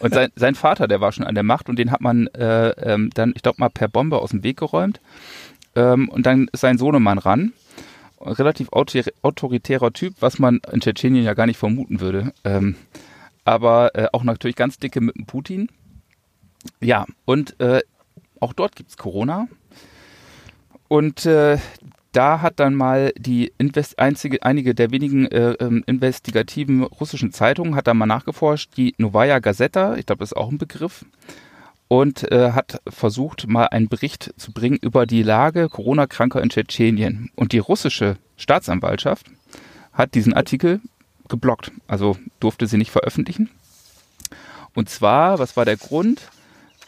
[0.00, 2.68] Und sein, sein Vater, der war schon an der Macht und den hat man äh,
[2.70, 5.00] ähm, dann, ich glaube mal, per Bombe aus dem Weg geräumt.
[5.74, 7.52] Ähm, und dann ist sein Sohnemann ran.
[8.20, 12.32] Relativ autoritärer Typ, was man in Tschetschenien ja gar nicht vermuten würde.
[12.44, 12.74] Ähm,
[13.44, 15.68] aber äh, auch natürlich ganz dicke mit dem Putin.
[16.80, 17.82] Ja, und äh,
[18.40, 19.48] auch dort gibt es Corona.
[20.88, 21.58] Und äh,
[22.12, 27.74] da hat dann mal die Invest einzige, einige der wenigen äh, ähm, investigativen russischen Zeitungen
[27.74, 31.04] hat da mal nachgeforscht, die Novaya Gazeta, ich glaube, das ist auch ein Begriff,
[31.88, 37.30] und äh, hat versucht, mal einen Bericht zu bringen über die Lage Corona-Kranker in Tschetschenien.
[37.34, 39.26] Und die russische Staatsanwaltschaft
[39.92, 40.80] hat diesen Artikel
[41.28, 43.50] geblockt, also durfte sie nicht veröffentlichen.
[44.74, 46.30] Und zwar, was war der Grund?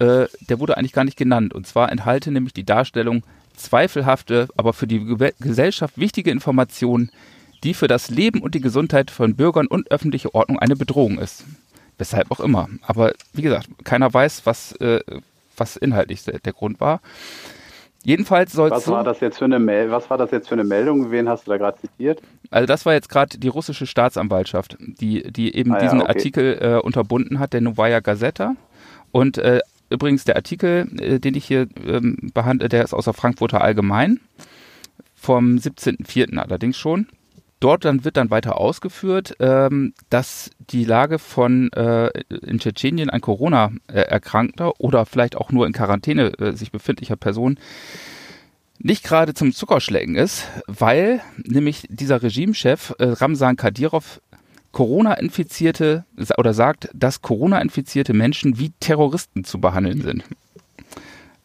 [0.00, 1.54] Äh, der wurde eigentlich gar nicht genannt.
[1.54, 3.22] Und zwar enthalte nämlich die Darstellung
[3.54, 7.10] zweifelhafte, aber für die Gesellschaft wichtige Informationen,
[7.62, 11.44] die für das Leben und die Gesundheit von Bürgern und öffentliche Ordnung eine Bedrohung ist.
[11.98, 12.68] Weshalb auch immer.
[12.86, 15.00] Aber wie gesagt, keiner weiß, was, äh,
[15.56, 17.02] was inhaltlich der Grund war.
[18.02, 20.64] Jedenfalls soll was war das jetzt für eine Mel Was war das jetzt für eine
[20.64, 21.10] Meldung?
[21.10, 22.22] Wen hast du da gerade zitiert?
[22.50, 26.14] Also das war jetzt gerade die russische Staatsanwaltschaft, die, die eben ah, diesen ja, okay.
[26.16, 28.54] Artikel äh, unterbunden hat, der Novaya Gazeta.
[29.12, 29.60] Und äh,
[29.90, 34.20] übrigens der Artikel, äh, den ich hier ähm, behandle, der ist aus der Frankfurter Allgemein
[35.14, 36.38] vom 17.04.
[36.38, 37.06] allerdings schon.
[37.60, 43.20] Dort dann wird dann weiter ausgeführt, ähm, dass die Lage von äh, in Tschetschenien ein
[43.20, 47.58] Corona-Erkrankter oder vielleicht auch nur in Quarantäne äh, sich befindlicher Person
[48.82, 54.22] nicht gerade zum Zuckerschlecken ist, weil nämlich dieser Regimechef äh, Ramsan Kadyrov
[54.72, 56.04] Corona-infizierte
[56.38, 60.24] oder sagt, dass Corona-infizierte Menschen wie Terroristen zu behandeln sind.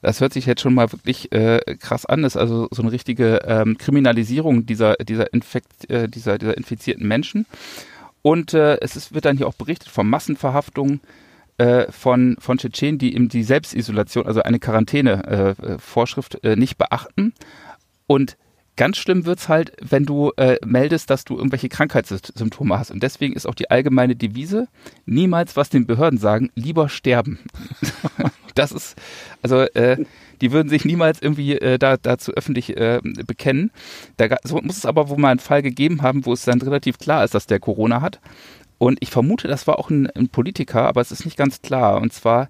[0.01, 2.21] Das hört sich jetzt schon mal wirklich äh, krass an.
[2.21, 7.07] Das ist also so eine richtige ähm, Kriminalisierung dieser, dieser, Infekt, äh, dieser, dieser infizierten
[7.07, 7.47] Menschen.
[8.21, 11.01] Und äh, es ist, wird dann hier auch berichtet von Massenverhaftungen
[11.57, 17.33] äh, von, von Tschetschenen, die eben die Selbstisolation, also eine Quarantäne-Vorschrift äh, äh, nicht beachten.
[18.07, 18.37] Und
[18.77, 22.91] Ganz schlimm wird's halt, wenn du äh, meldest, dass du irgendwelche Krankheitssymptome hast.
[22.91, 24.67] Und deswegen ist auch die allgemeine Devise,
[25.05, 27.39] niemals was den Behörden sagen, lieber sterben.
[28.55, 28.95] das ist,
[29.41, 30.03] also äh,
[30.41, 33.71] die würden sich niemals irgendwie äh, da, dazu öffentlich äh, bekennen.
[34.17, 36.97] Da so muss es aber wohl mal einen Fall gegeben haben, wo es dann relativ
[36.97, 38.19] klar ist, dass der Corona hat.
[38.77, 42.01] Und ich vermute, das war auch ein, ein Politiker, aber es ist nicht ganz klar.
[42.01, 42.49] Und zwar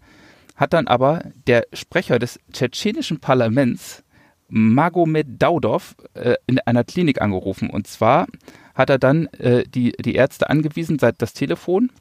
[0.56, 4.04] hat dann aber der Sprecher des tschetschenischen Parlaments
[4.48, 7.70] Magomed Daudov äh, in einer Klinik angerufen.
[7.70, 8.28] Und zwar
[8.74, 11.92] hat er dann äh, die, die Ärzte angewiesen, seit das Telefon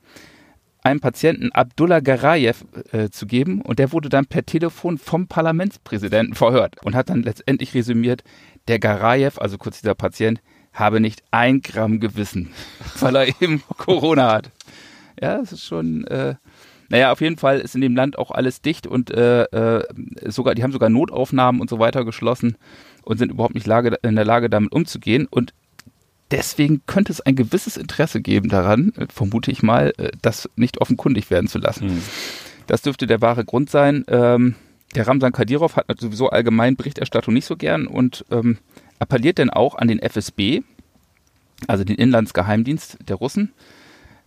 [0.84, 6.34] einem Patienten Abdullah Garayev äh, zu geben und der wurde dann per Telefon vom Parlamentspräsidenten
[6.34, 8.22] verhört und hat dann letztendlich resümiert,
[8.68, 10.40] der Garayev, also kurz dieser Patient,
[10.74, 12.50] habe nicht ein Gramm Gewissen,
[13.00, 14.50] weil er eben Corona hat.
[15.20, 16.34] Ja, das ist schon, äh,
[16.88, 19.84] naja, auf jeden Fall ist in dem Land auch alles dicht und äh, äh,
[20.26, 22.56] sogar, die haben sogar Notaufnahmen und so weiter geschlossen
[23.02, 25.26] und sind überhaupt nicht Lage, in der Lage, damit umzugehen.
[25.30, 25.54] Und
[26.30, 31.30] deswegen könnte es ein gewisses Interesse geben daran, vermute ich mal, äh, das nicht offenkundig
[31.30, 31.90] werden zu lassen.
[31.90, 32.02] Hm.
[32.66, 34.04] Das dürfte der wahre Grund sein.
[34.08, 34.54] Ähm,
[34.94, 38.58] der Ramsan Kadyrov hat sowieso allgemein Berichterstattung nicht so gern und ähm,
[38.98, 40.62] appelliert denn auch an den FSB,
[41.66, 43.52] also den Inlandsgeheimdienst der Russen,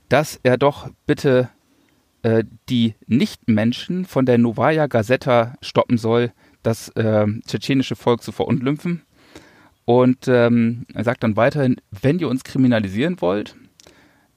[0.09, 1.49] dass er doch bitte
[2.27, 9.03] äh, die Nichtmenschen von der Novaya Gazeta stoppen soll, das äh, tschetschenische Volk zu verunglimpfen.
[9.85, 13.55] Und ähm, er sagt dann weiterhin, wenn ihr uns kriminalisieren wollt,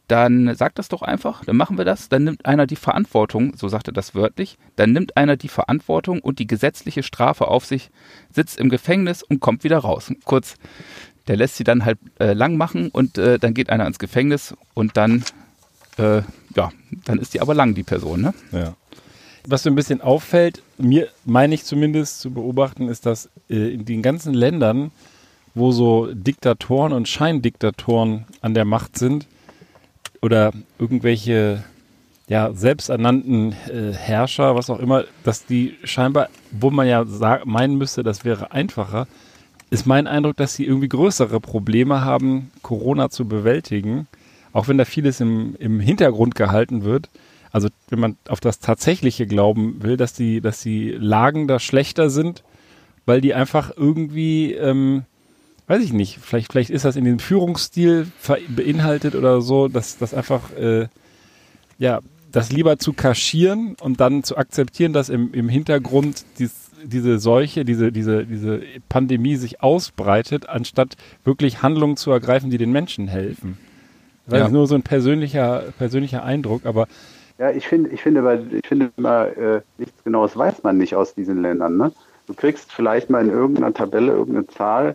[0.07, 3.67] dann sagt das doch einfach, dann machen wir das, dann nimmt einer die Verantwortung, so
[3.69, 7.91] sagt er das wörtlich, dann nimmt einer die Verantwortung und die gesetzliche Strafe auf sich,
[8.33, 10.13] sitzt im Gefängnis und kommt wieder raus.
[10.25, 10.55] Kurz,
[11.27, 14.55] der lässt sie dann halt äh, lang machen und äh, dann geht einer ins Gefängnis
[14.75, 15.25] und dann,
[15.99, 16.23] äh,
[16.57, 16.71] ja,
[17.05, 18.35] dann ist die aber lang, die Person, ne?
[18.53, 18.75] Ja.
[19.47, 23.85] Was so ein bisschen auffällt, mir meine ich zumindest zu beobachten, ist, dass äh, in
[23.85, 24.91] den ganzen Ländern
[25.55, 29.27] wo so Diktatoren und Scheindiktatoren an der Macht sind
[30.23, 31.65] oder irgendwelche
[32.29, 37.77] ja, selbsternannten äh, Herrscher, was auch immer, dass die scheinbar, wo man ja sag, meinen
[37.77, 39.09] müsste, das wäre einfacher,
[39.71, 44.07] ist mein Eindruck, dass sie irgendwie größere Probleme haben, Corona zu bewältigen,
[44.53, 47.09] auch wenn da vieles im, im Hintergrund gehalten wird.
[47.53, 52.11] Also wenn man auf das Tatsächliche glauben will, dass die, dass die Lagen da schlechter
[52.11, 52.45] sind,
[53.07, 55.05] weil die einfach irgendwie ähm,
[55.71, 58.09] weiß ich nicht, vielleicht, vielleicht ist das in dem Führungsstil
[58.49, 60.89] beinhaltet oder so, dass das einfach, äh,
[61.79, 62.01] ja,
[62.33, 67.65] das lieber zu kaschieren und dann zu akzeptieren, dass im, im Hintergrund dies, diese Seuche,
[67.65, 73.57] diese, diese, diese Pandemie sich ausbreitet, anstatt wirklich Handlungen zu ergreifen, die den Menschen helfen.
[74.27, 74.47] Das ja.
[74.47, 76.87] ist nur so ein persönlicher, persönlicher Eindruck, aber
[77.41, 81.15] ja, ich finde, ich finde, ich finde immer, äh, nichts Genaues weiß man nicht aus
[81.15, 81.79] diesen Ländern.
[81.79, 81.91] Ne?
[82.27, 84.95] Du kriegst vielleicht mal in irgendeiner Tabelle irgendeine Zahl,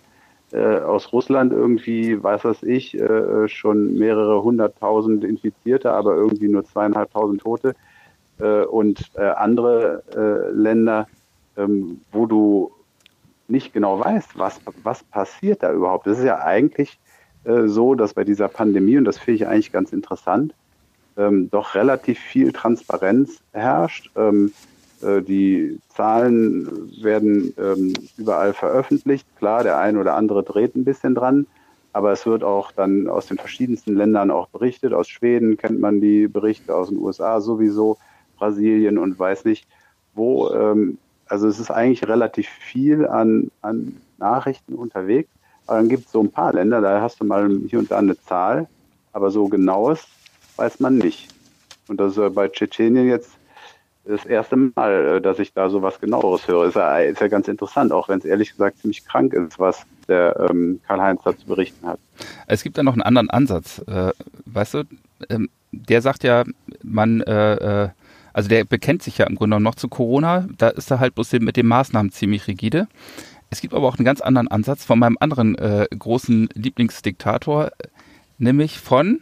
[0.52, 6.64] äh, aus Russland irgendwie, weiß was ich, äh, schon mehrere hunderttausend Infizierte, aber irgendwie nur
[6.64, 7.76] zweieinhalbtausend Tote.
[8.40, 11.08] Äh, und äh, andere äh, Länder,
[11.58, 12.72] ähm, wo du
[13.48, 16.06] nicht genau weißt, was, was passiert da überhaupt.
[16.06, 17.00] Das ist ja eigentlich
[17.46, 20.54] äh, so, dass bei dieser Pandemie, und das finde ich eigentlich ganz interessant,
[21.18, 24.12] ähm, doch relativ viel Transparenz herrscht.
[24.16, 24.52] Ähm,
[25.02, 29.28] äh, die Zahlen werden ähm, überall veröffentlicht.
[29.38, 31.48] Klar, der eine oder andere dreht ein bisschen dran,
[31.94, 34.94] aber es wird auch dann aus den verschiedensten Ländern auch berichtet.
[34.94, 37.98] Aus Schweden kennt man die Berichte, aus den USA sowieso,
[38.38, 39.68] Brasilien und weiß nicht
[40.14, 40.50] wo.
[40.50, 45.30] Ähm, also es ist eigentlich relativ viel an, an Nachrichten unterwegs.
[45.68, 47.98] Aber dann gibt es so ein paar Länder, da hast du mal hier und da
[47.98, 48.68] eine Zahl,
[49.14, 50.08] aber so genaues
[50.58, 51.30] weiß man nicht.
[51.88, 53.32] Und das ist bei Tschetschenien jetzt
[54.06, 56.68] das erste Mal, äh, dass ich da so was genaueres höre.
[56.68, 59.86] Ist ja, ist ja ganz interessant, auch wenn es ehrlich gesagt ziemlich krank ist, was
[60.08, 62.00] der ähm, Karl-Heinz da zu berichten hat.
[62.48, 63.80] Es gibt da noch einen anderen Ansatz.
[63.88, 64.12] Äh,
[64.46, 64.84] weißt du,
[65.30, 66.44] ähm, der sagt ja,
[66.84, 67.90] man, äh, äh,
[68.34, 70.48] also der bekennt sich ja im Grunde noch zu Corona.
[70.58, 72.88] Da ist er halt bloß mit den Maßnahmen ziemlich rigide.
[73.50, 77.72] Es gibt aber auch einen ganz anderen Ansatz von meinem anderen äh, großen Lieblingsdiktator,
[78.38, 79.22] nämlich von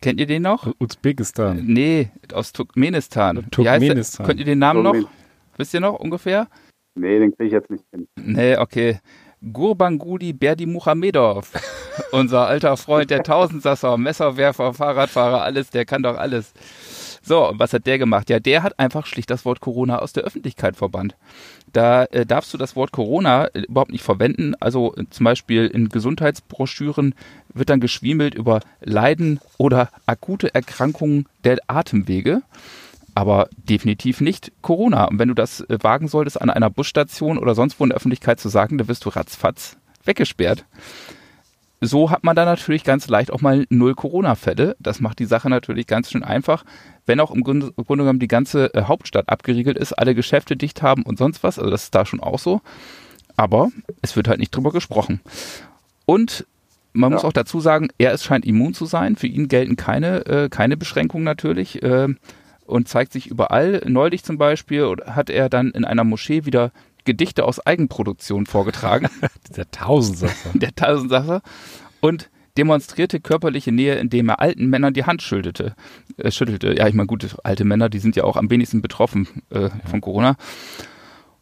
[0.00, 0.72] Kennt ihr den noch?
[0.78, 1.64] Usbekistan.
[1.66, 3.46] Nee, aus Turkmenistan.
[3.50, 4.26] Turkmenistan.
[4.26, 4.94] Könnt ihr den Namen noch?
[5.56, 6.46] Wisst ihr noch ungefähr?
[6.94, 8.06] Nee, den kriege ich jetzt nicht hin.
[8.16, 9.00] Nee, okay.
[9.52, 11.52] Gurbanguly Berdimuhamedov.
[12.12, 16.52] Unser alter Freund, der Tausendsasser, Messerwerfer, Fahrradfahrer, alles, der kann doch alles.
[17.28, 18.30] So, was hat der gemacht?
[18.30, 21.14] Ja, der hat einfach schlicht das Wort Corona aus der Öffentlichkeit verbannt.
[21.74, 24.54] Da äh, darfst du das Wort Corona äh, überhaupt nicht verwenden.
[24.60, 27.14] Also äh, zum Beispiel in Gesundheitsbroschüren
[27.52, 32.40] wird dann geschwiemelt über Leiden oder akute Erkrankungen der Atemwege.
[33.14, 35.04] Aber definitiv nicht Corona.
[35.04, 37.96] Und wenn du das äh, wagen solltest, an einer Busstation oder sonst wo in der
[37.96, 40.64] Öffentlichkeit zu sagen, dann wirst du ratzfatz weggesperrt
[41.80, 44.76] so hat man dann natürlich ganz leicht auch mal null Corona-Fälle.
[44.80, 46.64] Das macht die Sache natürlich ganz schön einfach.
[47.06, 50.56] Wenn auch im Grunde, im Grunde genommen die ganze äh, Hauptstadt abgeriegelt ist, alle Geschäfte
[50.56, 51.58] dicht haben und sonst was.
[51.58, 52.60] Also das ist da schon auch so.
[53.36, 53.70] Aber
[54.02, 55.20] es wird halt nicht drüber gesprochen.
[56.04, 56.46] Und
[56.92, 57.16] man ja.
[57.16, 59.14] muss auch dazu sagen, er ist, scheint immun zu sein.
[59.14, 61.82] Für ihn gelten keine, äh, keine Beschränkungen natürlich.
[61.82, 62.14] Äh,
[62.66, 63.82] und zeigt sich überall.
[63.86, 66.70] Neulich zum Beispiel hat er dann in einer Moschee wieder
[67.08, 69.08] Gedichte aus Eigenproduktion vorgetragen.
[69.56, 70.50] Der Tausendsasser.
[70.54, 71.40] Der Tausendsasser.
[72.00, 75.74] Und demonstrierte körperliche Nähe, indem er alten Männern die Hand schüttelte.
[76.18, 76.76] Äh, schüttelte.
[76.76, 80.00] Ja, ich meine, gute alte Männer, die sind ja auch am wenigsten betroffen äh, von
[80.00, 80.36] Corona.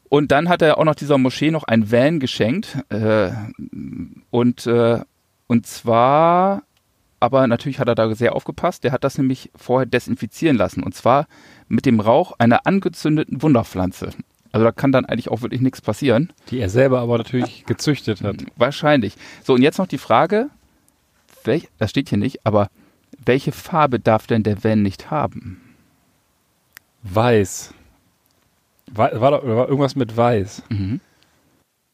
[0.09, 2.79] Und dann hat er auch noch dieser Moschee noch ein Van geschenkt.
[2.91, 3.31] Äh,
[4.31, 5.01] und, äh,
[5.49, 6.63] und zwar,
[7.19, 8.85] aber natürlich hat er da sehr aufgepasst.
[8.85, 10.85] Der hat das nämlich vorher desinfizieren lassen.
[10.85, 11.27] Und zwar
[11.67, 14.11] mit dem Rauch einer angezündeten Wunderpflanze.
[14.57, 16.33] Also da kann dann eigentlich auch wirklich nichts passieren.
[16.49, 18.37] Die er selber aber natürlich gezüchtet hat.
[18.57, 19.15] Wahrscheinlich.
[19.45, 20.49] So, und jetzt noch die Frage,
[21.45, 22.71] welch, das steht hier nicht, aber
[23.23, 25.61] welche Farbe darf denn der Van nicht haben?
[27.03, 27.75] Weiß.
[28.93, 30.63] War, war, doch, war irgendwas mit weiß.
[30.71, 31.01] Mhm.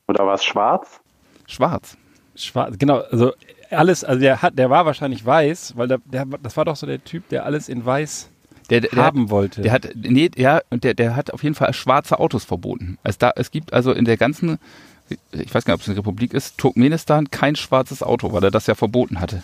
[0.07, 1.01] Oder war es schwarz?
[1.49, 1.97] Schwarz.
[2.37, 3.01] Schwarz, genau.
[3.11, 3.33] Also
[3.71, 6.87] alles, also der hat, der war wahrscheinlich weiß, weil der, der, das war doch so
[6.87, 8.31] der Typ, der alles in weiß
[8.71, 9.63] der, der haben hat, wollte.
[9.63, 12.99] Der hat, nee, ja, und der, der hat auf jeden Fall schwarze Autos verboten.
[13.03, 14.59] Also da, es gibt also in der ganzen,
[15.33, 18.51] ich weiß gar nicht, ob es eine Republik ist, Turkmenistan kein schwarzes Auto, weil er
[18.51, 19.43] das ja verboten hatte.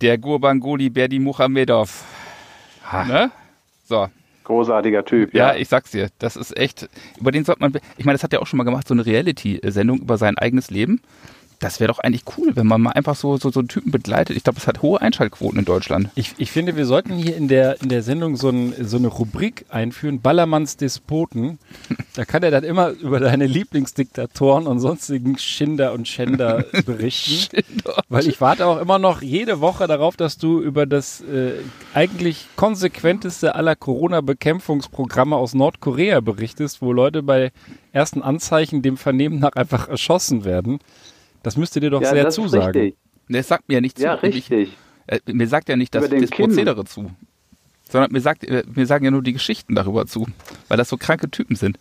[0.00, 2.04] Der Gurbanguly Berdi Muhamedov.
[3.06, 3.30] Ne?
[3.84, 4.08] So.
[4.44, 5.52] Großartiger Typ, ja.
[5.52, 6.08] Ja, ich sag's dir.
[6.18, 8.64] Das ist echt, über den sollte man, ich meine, das hat er auch schon mal
[8.64, 11.00] gemacht, so eine Reality-Sendung über sein eigenes Leben
[11.62, 14.36] das wäre doch eigentlich cool, wenn man mal einfach so, so, so einen Typen begleitet.
[14.36, 16.08] Ich glaube, es hat hohe Einschaltquoten in Deutschland.
[16.16, 19.06] Ich, ich finde, wir sollten hier in der, in der Sendung so, ein, so eine
[19.06, 21.58] Rubrik einführen, Ballermanns Despoten.
[22.14, 27.62] Da kann er dann immer über deine Lieblingsdiktatoren und sonstigen Schinder und Schänder berichten.
[28.10, 31.52] weil ich warte auch immer noch jede Woche darauf, dass du über das äh,
[31.94, 37.50] eigentlich konsequenteste aller Corona-Bekämpfungsprogramme aus Nordkorea berichtest, wo Leute bei
[37.92, 40.80] ersten Anzeichen dem Vernehmen nach einfach erschossen werden.
[41.42, 42.94] Das müsste dir doch ja, sehr zusagen.
[43.28, 44.04] Der sagt mir ja nicht zu.
[44.04, 44.50] Ja, richtig.
[44.50, 44.76] Ich,
[45.06, 47.10] äh, mir sagt ja nicht das, das Prozedere zu.
[47.88, 50.26] Sondern mir, sagt, äh, mir sagen ja nur die Geschichten darüber zu,
[50.68, 51.78] weil das so kranke Typen sind.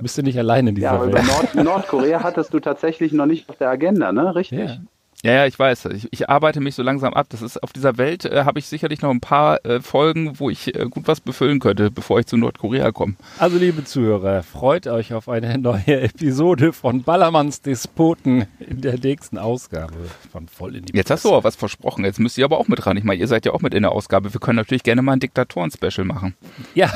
[0.00, 1.14] Bist du nicht allein in dieser ja, Welt.
[1.14, 4.34] Ja, Nord Nordkorea hattest du tatsächlich noch nicht auf der Agenda, ne?
[4.34, 4.58] Richtig.
[4.60, 4.78] Ja.
[5.24, 5.86] Ja, ja, ich weiß.
[5.86, 7.26] Ich, ich arbeite mich so langsam ab.
[7.30, 10.48] Das ist auf dieser Welt äh, habe ich sicherlich noch ein paar äh, Folgen, wo
[10.48, 13.14] ich äh, gut was befüllen könnte, bevor ich zu Nordkorea komme.
[13.36, 19.38] Also liebe Zuhörer, freut euch auf eine neue Episode von Ballermanns Despoten in der nächsten
[19.38, 19.96] Ausgabe
[20.30, 22.04] von Voll in die Jetzt hast du auch was versprochen.
[22.04, 22.96] Jetzt müsst ihr aber auch mit ran.
[22.96, 24.32] Ich meine, ihr seid ja auch mit in der Ausgabe.
[24.32, 26.36] Wir können natürlich gerne mal ein Diktatoren-Special machen.
[26.74, 26.92] Ja.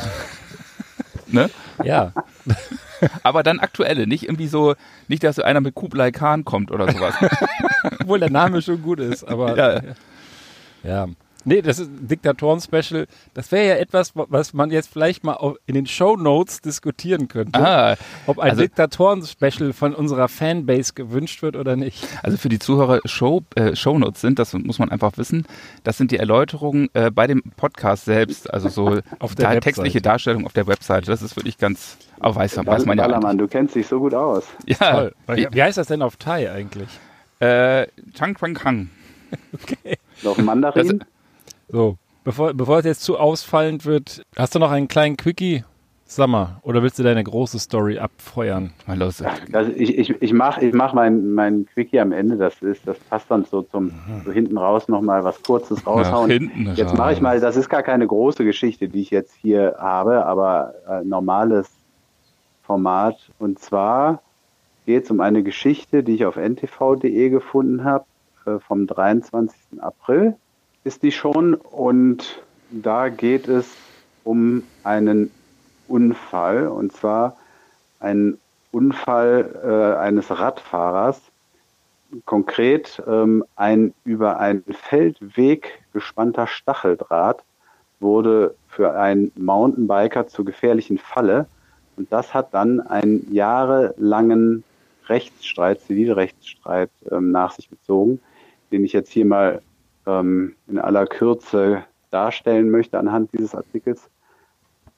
[1.27, 1.51] ne?
[1.83, 2.13] Ja.
[3.23, 4.75] Aber dann aktuelle, nicht irgendwie so,
[5.09, 7.15] nicht, dass einer mit Kublai Khan kommt oder sowas.
[8.01, 9.57] Obwohl der Name schon gut ist, aber.
[9.57, 9.81] Ja.
[10.83, 11.09] ja.
[11.45, 13.07] Nee, das ist ein Diktatoren-Special.
[13.35, 17.59] Das wäre ja etwas, was man jetzt vielleicht mal in den Show Notes diskutieren könnte.
[17.59, 22.07] Ah, ob ein also, Diktatoren-Special von unserer Fanbase gewünscht wird oder nicht.
[22.23, 25.47] Also für die Zuhörer Show, äh, Show Notes sind, das muss man einfach wissen,
[25.85, 30.01] das sind die Erläuterungen äh, bei dem Podcast selbst, also so auf der da, textliche
[30.01, 31.07] Darstellung auf der Webseite.
[31.07, 33.05] Das ist wirklich ganz, aber weiß, weiß man ja.
[33.05, 34.45] Ballermann, du kennst dich so gut aus.
[34.67, 34.93] Ja.
[34.93, 35.15] Toll.
[35.29, 36.89] Wie, wie heißt das denn auf Thai eigentlich?
[37.41, 38.91] Äh, Chang Chang Kang.
[39.55, 39.97] Okay.
[40.23, 41.03] Noch Mandarin?
[41.73, 45.65] So, bevor, bevor es jetzt zu ausfallend wird, hast du noch einen kleinen Quickie?
[46.05, 48.75] Summer, oder willst du deine große Story abfeuern?
[48.87, 49.23] Mal los.
[49.55, 52.99] Also ich ich, ich mache ich mach mein, mein Quickie am Ende, das ist, das
[52.99, 53.91] passt dann so zum
[54.23, 56.31] so hinten raus nochmal was Kurzes raushauen.
[56.31, 59.77] hinten jetzt mache ich mal, das ist gar keine große Geschichte, die ich jetzt hier
[59.79, 61.71] habe, aber äh, normales
[62.65, 63.17] Format.
[63.39, 64.21] Und zwar
[64.85, 68.05] geht es um eine Geschichte, die ich auf ntv.de gefunden habe,
[68.45, 69.81] äh, vom 23.
[69.81, 70.37] April
[70.85, 71.55] ist die schon.
[71.55, 73.69] Und da geht es
[74.25, 75.31] um einen
[75.89, 77.37] Unfall, und zwar
[78.01, 78.39] einen
[78.71, 81.21] Unfall äh, eines Radfahrers,
[82.25, 87.43] konkret ähm, ein über einen Feldweg gespannter Stacheldraht
[88.01, 91.47] wurde für einen Mountainbiker zur gefährlichen Falle.
[91.97, 94.65] Und das hat dann einen jahrelangen
[95.07, 98.21] Rechtsstreit, Zivilrechtsstreit ähm, nach sich gezogen,
[98.71, 99.63] den ich jetzt hier mal
[100.07, 104.11] ähm, in aller Kürze darstellen möchte anhand dieses Artikels.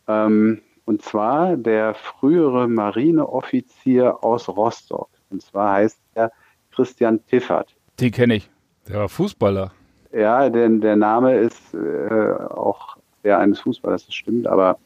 [0.09, 5.09] Ähm, und zwar der frühere Marineoffizier aus Rostock.
[5.30, 6.30] Und zwar heißt er
[6.72, 7.74] Christian Tiffert.
[8.00, 8.50] Den kenne ich.
[8.88, 9.72] Der war Fußballer.
[10.12, 14.78] Ja, denn der Name ist äh, auch der eines Fußballers, das stimmt, aber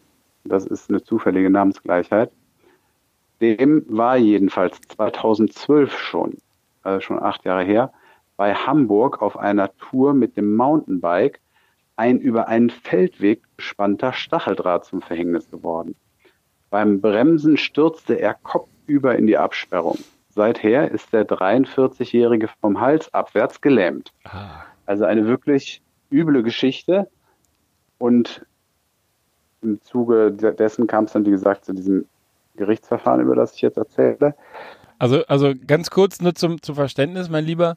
[0.45, 2.31] das ist eine zufällige Namensgleichheit.
[3.41, 6.39] Dem war jedenfalls 2012 schon,
[6.83, 7.93] also schon acht Jahre her,
[8.39, 11.41] bei Hamburg auf einer Tour mit dem Mountainbike
[11.97, 15.97] ein über einen Feldweg gespannter Stacheldraht zum Verhängnis geworden.
[16.71, 19.99] Beim Bremsen stürzte er kopfüber in die Absperrung.
[20.29, 24.13] Seither ist der 43-Jährige vom Hals abwärts gelähmt.
[24.23, 24.63] Ah.
[24.87, 25.83] Also eine wirklich
[26.13, 27.11] üble Geschichte.
[27.99, 28.47] Und
[29.63, 32.07] im Zuge dessen kam es dann, wie gesagt, zu diesem
[32.55, 34.37] Gerichtsverfahren, über das ich jetzt erzähle.
[35.01, 37.77] Also, also ganz kurz nur zum, zum Verständnis, mein Lieber.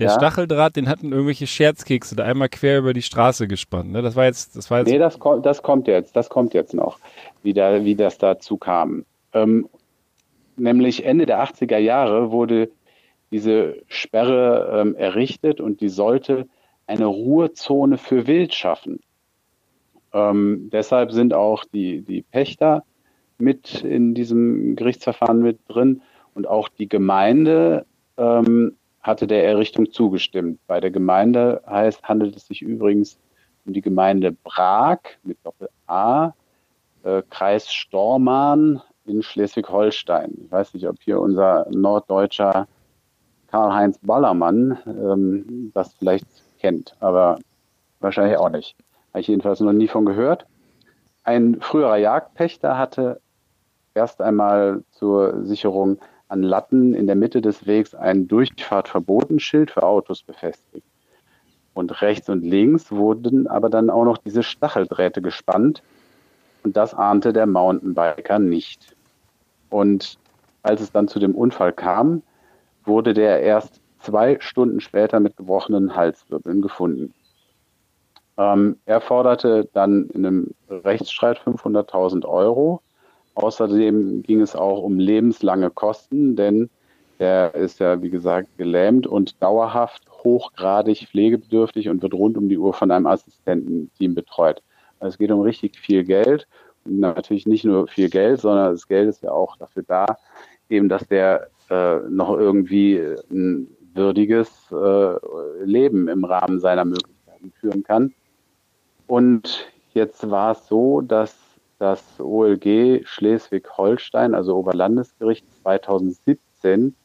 [0.00, 0.14] Der Ja.
[0.14, 3.92] Stacheldraht, den hatten irgendwelche Scherzkekse da einmal quer über die Straße gespannt.
[3.92, 4.02] Ne?
[4.02, 6.74] Das war jetzt, das war jetzt Nee, das, kommt, das kommt jetzt, das kommt jetzt
[6.74, 6.98] noch,
[7.44, 9.04] wie, da, wie das dazu kam.
[9.32, 9.68] Ähm,
[10.56, 12.70] nämlich Ende der 80er Jahre wurde
[13.30, 16.48] diese Sperre ähm, errichtet und die sollte
[16.86, 19.00] eine Ruhezone für Wild schaffen.
[20.12, 22.84] Ähm, deshalb sind auch die, die Pächter
[23.38, 26.02] mit in diesem Gerichtsverfahren mit drin
[26.34, 27.86] und auch die Gemeinde
[28.16, 30.58] ähm, hatte der Errichtung zugestimmt.
[30.66, 33.18] Bei der Gemeinde heißt, handelt es sich übrigens
[33.66, 36.34] um die Gemeinde Prag mit Doppel-A,
[37.04, 40.32] äh, Kreis Stormarn in Schleswig-Holstein.
[40.46, 42.66] Ich weiß nicht, ob hier unser norddeutscher
[43.48, 46.26] Karl-Heinz Ballermann ähm, das vielleicht
[46.58, 47.38] kennt, aber
[48.00, 48.74] wahrscheinlich auch nicht.
[49.12, 50.46] Habe ich jedenfalls noch nie von gehört.
[51.24, 53.20] Ein früherer Jagdpächter hatte
[53.94, 55.98] erst einmal zur Sicherung
[56.34, 60.84] an Latten in der Mitte des Wegs ein Durchfahrtverbotenschild für Autos befestigt.
[61.74, 65.80] Und rechts und links wurden aber dann auch noch diese Stacheldrähte gespannt.
[66.64, 68.96] Und das ahnte der Mountainbiker nicht.
[69.70, 70.18] Und
[70.64, 72.22] als es dann zu dem Unfall kam,
[72.84, 77.14] wurde der erst zwei Stunden später mit gebrochenen Halswirbeln gefunden.
[78.36, 82.82] Ähm, er forderte dann in einem Rechtsstreit 500.000 Euro.
[83.34, 86.70] Außerdem ging es auch um lebenslange Kosten, denn
[87.18, 92.58] er ist ja, wie gesagt, gelähmt und dauerhaft hochgradig pflegebedürftig und wird rund um die
[92.58, 94.62] Uhr von einem Assistententeam betreut.
[94.98, 96.46] Also es geht um richtig viel Geld.
[96.84, 100.18] Und natürlich nicht nur viel Geld, sondern das Geld ist ja auch dafür da,
[100.68, 107.82] eben, dass der äh, noch irgendwie ein würdiges äh, Leben im Rahmen seiner Möglichkeiten führen
[107.84, 108.14] kann.
[109.06, 111.43] Und jetzt war es so, dass
[111.84, 116.96] das OLG Schleswig-Holstein, also Oberlandesgericht 2017,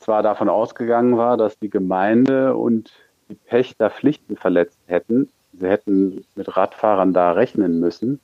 [0.00, 2.92] zwar davon ausgegangen war, dass die Gemeinde und
[3.30, 5.30] die Pächter Pflichten verletzt hätten.
[5.54, 8.20] Sie hätten mit Radfahrern da rechnen müssen.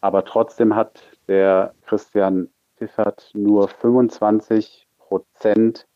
[0.00, 2.48] Aber trotzdem hat der Christian
[2.78, 5.86] Tiffert nur 25 Prozent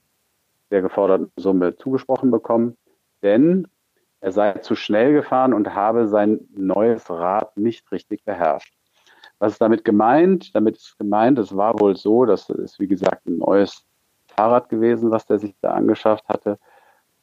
[0.71, 2.77] der geforderten Summe zugesprochen bekommen,
[3.25, 3.67] denn
[4.21, 8.75] er sei zu schnell gefahren und habe sein neues Rad nicht richtig beherrscht.
[9.39, 10.55] Was ist damit gemeint?
[10.55, 13.87] Damit ist gemeint, es war wohl so, dass es, wie gesagt, ein neues
[14.29, 16.59] Fahrrad gewesen, was der sich da angeschafft hatte.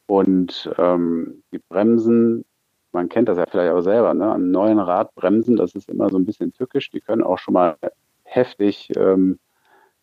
[0.08, 2.46] Und ähm, die Bremsen,
[2.92, 4.32] man kennt das ja vielleicht auch selber, ne?
[4.32, 6.90] am neuen Rad Bremsen, das ist immer so ein bisschen tückisch.
[6.90, 7.78] Die können auch schon mal
[8.24, 9.38] heftig ähm,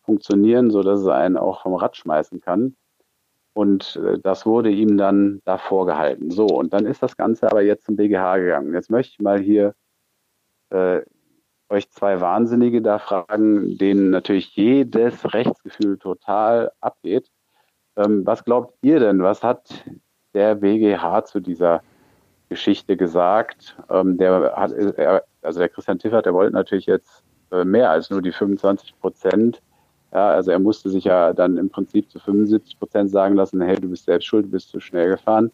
[0.03, 2.75] funktionieren, sodass es einen auch vom Rad schmeißen kann.
[3.55, 6.29] Und äh, das wurde ihm dann da vorgehalten.
[6.29, 8.73] So, und dann ist das Ganze aber jetzt zum BGH gegangen.
[8.73, 9.73] Jetzt möchte ich mal hier
[10.71, 11.01] äh,
[11.69, 17.31] euch zwei Wahnsinnige da fragen, denen natürlich jedes Rechtsgefühl total abgeht.
[17.95, 19.23] Ähm, was glaubt ihr denn?
[19.23, 19.85] Was hat
[20.33, 21.81] der BGH zu dieser
[22.49, 23.77] Geschichte gesagt?
[23.89, 28.09] Ähm, der hat, er Also der Christian Tiffert, der wollte natürlich jetzt äh, mehr als
[28.09, 29.61] nur die 25 Prozent.
[30.15, 33.75] Ja, also er musste sich ja dann im Prinzip zu 75 Prozent sagen lassen, hey,
[33.75, 35.51] du bist selbst schuld, du bist zu schnell gefahren.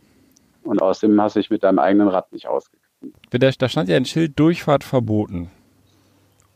[0.62, 3.16] Und außerdem hast du dich mit deinem eigenen Rad nicht ausgekannt.
[3.32, 5.50] Da stand ja ein Schild Durchfahrt verboten.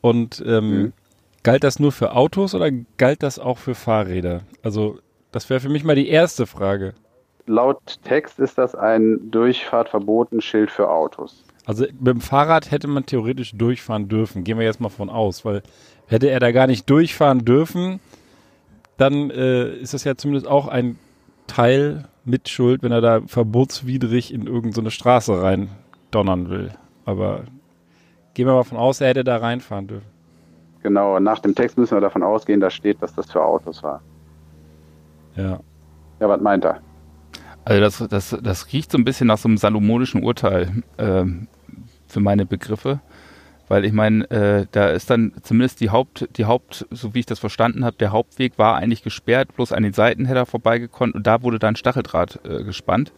[0.01, 0.93] Und ähm, mhm.
[1.41, 4.41] galt das nur für Autos oder galt das auch für Fahrräder?
[4.61, 4.99] Also
[5.31, 6.93] das wäre für mich mal die erste Frage.
[7.47, 11.43] Laut Text ist das ein Durchfahrtverboten Schild für Autos.
[11.65, 14.43] Also mit dem Fahrrad hätte man theoretisch durchfahren dürfen.
[14.43, 15.63] Gehen wir jetzt mal von aus, weil
[16.07, 17.99] hätte er da gar nicht durchfahren dürfen,
[18.97, 20.97] dann äh, ist das ja zumindest auch ein
[21.47, 25.69] Teil mit Schuld, wenn er da verbotswidrig in irgendeine so Straße rein
[26.11, 26.71] donnern will.
[27.05, 27.43] Aber
[28.33, 30.07] gehen wir mal von aus, er hätte da reinfahren dürfen.
[30.81, 34.01] Genau, nach dem Text müssen wir davon ausgehen, da steht, dass das für Autos war.
[35.35, 35.59] Ja.
[36.19, 36.79] Ja, was meint er?
[37.65, 41.25] Also das, das, das riecht so ein bisschen nach so einem salomonischen Urteil äh,
[42.07, 42.99] für meine Begriffe.
[43.68, 47.26] Weil ich meine, äh, da ist dann zumindest die Haupt, die Haupt, so wie ich
[47.26, 51.16] das verstanden habe, der Hauptweg war eigentlich gesperrt, bloß an den Seiten hätte er vorbeigekonnt
[51.16, 53.11] und da wurde dann Stacheldraht äh, gespannt.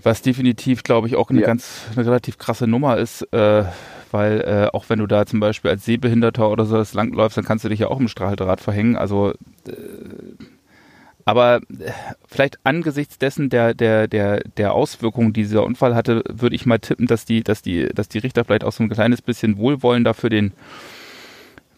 [0.00, 1.46] Was definitiv, glaube ich, auch eine ja.
[1.46, 3.64] ganz eine relativ krasse Nummer ist, äh,
[4.12, 7.64] weil äh, auch wenn du da zum Beispiel als Sehbehinderter oder so langläufst, dann kannst
[7.64, 8.96] du dich ja auch im Stacheldraht verhängen.
[8.96, 9.32] Also
[9.66, 9.72] äh,
[11.28, 11.92] aber äh,
[12.26, 16.78] vielleicht angesichts dessen der, der, der, der Auswirkungen, die dieser Unfall hatte, würde ich mal
[16.78, 20.14] tippen, dass die, dass die, dass die Richter vielleicht auch so ein kleines bisschen wohlwollender
[20.14, 20.54] für den,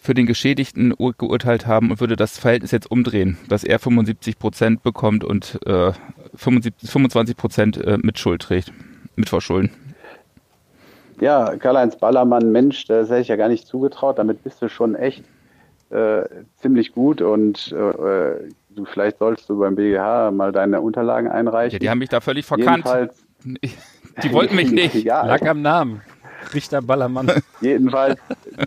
[0.01, 4.85] für den Geschädigten geurteilt haben und würde das Verhältnis jetzt umdrehen, dass er 75 Prozent
[4.85, 5.91] bekommt und äh,
[6.37, 8.73] 75, 25 Prozent äh, mit Schuld trägt,
[9.17, 9.71] mit Verschulden.
[11.21, 14.17] Ja, Karl-Heinz Ballermann, Mensch, das hätte ich ja gar nicht zugetraut.
[14.17, 15.25] Damit bist du schon echt
[15.91, 16.23] äh,
[16.59, 21.75] ziemlich gut und äh, du, vielleicht sollst du beim BGH mal deine Unterlagen einreichen.
[21.75, 22.85] Ja, die haben mich da völlig verkannt.
[22.85, 23.25] Jedenfalls,
[24.23, 24.95] die wollten mich nicht.
[24.95, 26.03] ja, Lag am Namen.
[26.55, 27.31] Richter Ballermann.
[27.61, 28.19] Jedenfalls,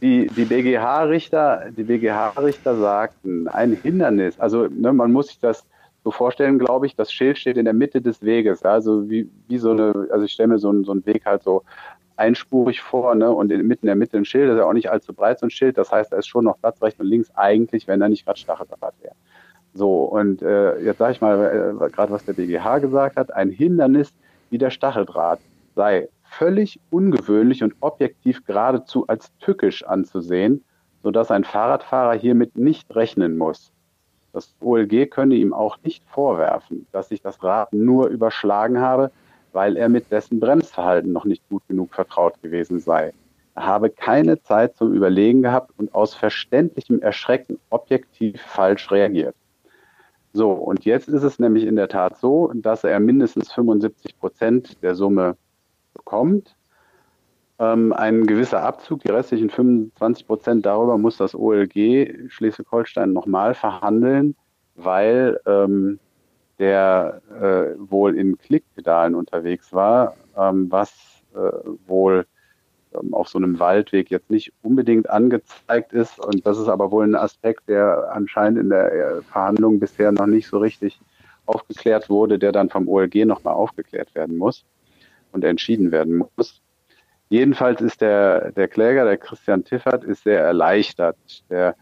[0.01, 5.65] die, die BGH-Richter, die BGH-Richter sagten, ein Hindernis, also ne, man muss sich das
[6.03, 9.57] so vorstellen, glaube ich, das Schild steht in der Mitte des Weges, also wie, wie
[9.57, 11.63] so eine, also ich stelle mir so, einen, so einen Weg halt so
[12.15, 14.73] einspurig vor, ne, und in, mitten in der Mitte ein Schild, das ist ja auch
[14.73, 17.07] nicht allzu breit, so ein Schild, das heißt, da ist schon noch Platz rechts und
[17.07, 19.15] links eigentlich, wenn da nicht gerade Stacheldraht wäre.
[19.73, 23.49] So, und äh, jetzt sage ich mal äh, gerade, was der BGH gesagt hat, ein
[23.49, 24.13] Hindernis
[24.49, 25.39] wie der Stacheldraht
[25.75, 30.63] sei völlig ungewöhnlich und objektiv geradezu als tückisch anzusehen,
[31.01, 33.71] sodass ein Fahrradfahrer hiermit nicht rechnen muss.
[34.31, 39.11] Das OLG könne ihm auch nicht vorwerfen, dass sich das Rad nur überschlagen habe,
[39.51, 43.13] weil er mit dessen Bremsverhalten noch nicht gut genug vertraut gewesen sei.
[43.55, 49.35] Er habe keine Zeit zum Überlegen gehabt und aus verständlichem Erschrecken objektiv falsch reagiert.
[50.33, 54.81] So, und jetzt ist es nämlich in der Tat so, dass er mindestens 75 Prozent
[54.81, 55.37] der Summe
[55.93, 56.55] bekommt.
[57.59, 64.35] Ähm, ein gewisser Abzug, die restlichen 25 Prozent darüber muss das OLG Schleswig-Holstein nochmal verhandeln,
[64.75, 65.99] weil ähm,
[66.57, 70.91] der äh, wohl in Klickpedalen unterwegs war, ähm, was
[71.35, 71.51] äh,
[71.85, 72.25] wohl
[72.95, 76.19] ähm, auf so einem Waldweg jetzt nicht unbedingt angezeigt ist.
[76.19, 80.27] Und das ist aber wohl ein Aspekt, der anscheinend in der äh, Verhandlung bisher noch
[80.27, 80.99] nicht so richtig
[81.45, 84.65] aufgeklärt wurde, der dann vom OLG nochmal aufgeklärt werden muss
[85.31, 86.61] und entschieden werden muss.
[87.29, 91.17] Jedenfalls ist der, der Kläger, der Christian Tiffert, ist sehr erleichtert.
[91.49, 91.75] Der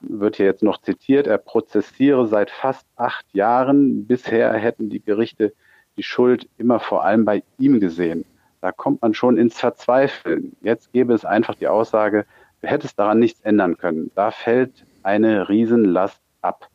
[0.00, 4.06] wird hier jetzt noch zitiert, er prozessiere seit fast acht Jahren.
[4.06, 5.52] Bisher hätten die Gerichte
[5.96, 8.24] die Schuld immer vor allem bei ihm gesehen.
[8.60, 10.56] Da kommt man schon ins Verzweifeln.
[10.60, 12.26] Jetzt gäbe es einfach die Aussage,
[12.60, 14.10] du hättest daran nichts ändern können.
[14.14, 16.68] Da fällt eine Riesenlast ab.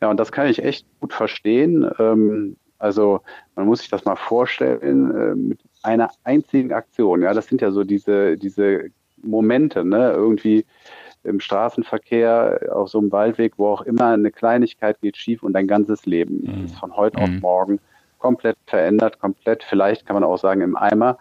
[0.00, 1.90] Ja, und das kann ich echt gut verstehen.
[1.98, 3.20] Ähm, also
[3.54, 7.22] man muss sich das mal vorstellen äh, mit einer einzigen Aktion.
[7.22, 8.90] Ja, das sind ja so diese, diese
[9.22, 10.12] Momente, ne?
[10.12, 10.66] irgendwie
[11.24, 15.68] im Straßenverkehr, auf so einem Waldweg, wo auch immer eine Kleinigkeit geht schief und dein
[15.68, 16.64] ganzes Leben mhm.
[16.64, 17.22] ist von heute mhm.
[17.22, 17.80] auf morgen
[18.22, 21.18] komplett verändert, komplett, vielleicht kann man auch sagen, im Eimer.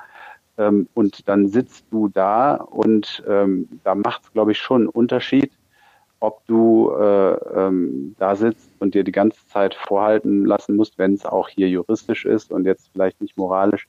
[0.57, 4.89] Ähm, und dann sitzt du da und ähm, da macht es, glaube ich, schon einen
[4.89, 5.51] Unterschied,
[6.19, 11.15] ob du äh, ähm, da sitzt und dir die ganze Zeit vorhalten lassen musst, wenn
[11.15, 13.87] es auch hier juristisch ist und jetzt vielleicht nicht moralisch,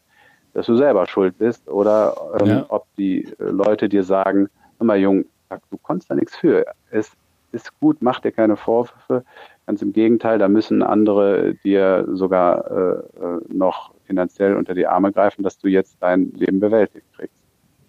[0.55, 2.67] dass du selber schuld bist oder ähm, ja.
[2.69, 4.49] ob die äh, Leute dir sagen,
[4.79, 5.27] hör mal Jung,
[5.71, 6.65] du konntest da nichts für.
[6.91, 7.13] Es
[7.53, 9.25] ist gut, mach dir keine Vorwürfe,
[9.67, 15.13] Ganz im Gegenteil, da müssen andere dir sogar äh, äh, noch finanziell unter die Arme
[15.13, 17.43] greifen, dass du jetzt dein Leben bewältigt kriegst.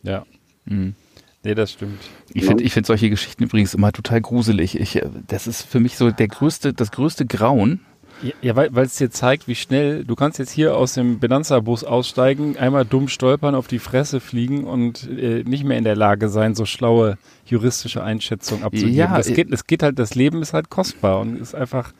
[0.03, 0.25] Ja.
[0.65, 0.93] Mhm.
[1.43, 1.99] Nee, das stimmt.
[2.33, 4.79] Ich finde ich find solche Geschichten übrigens immer total gruselig.
[4.79, 7.81] Ich, äh, das ist für mich so der größte, das größte Grauen,
[8.23, 11.83] Ja, ja weil es dir zeigt, wie schnell, du kannst jetzt hier aus dem Benanza-Bus
[11.83, 16.29] aussteigen, einmal dumm stolpern, auf die Fresse fliegen und äh, nicht mehr in der Lage
[16.29, 18.95] sein, so schlaue juristische Einschätzungen abzugeben.
[18.95, 21.93] Ja, das geht, es geht halt, das Leben ist halt kostbar und ist einfach,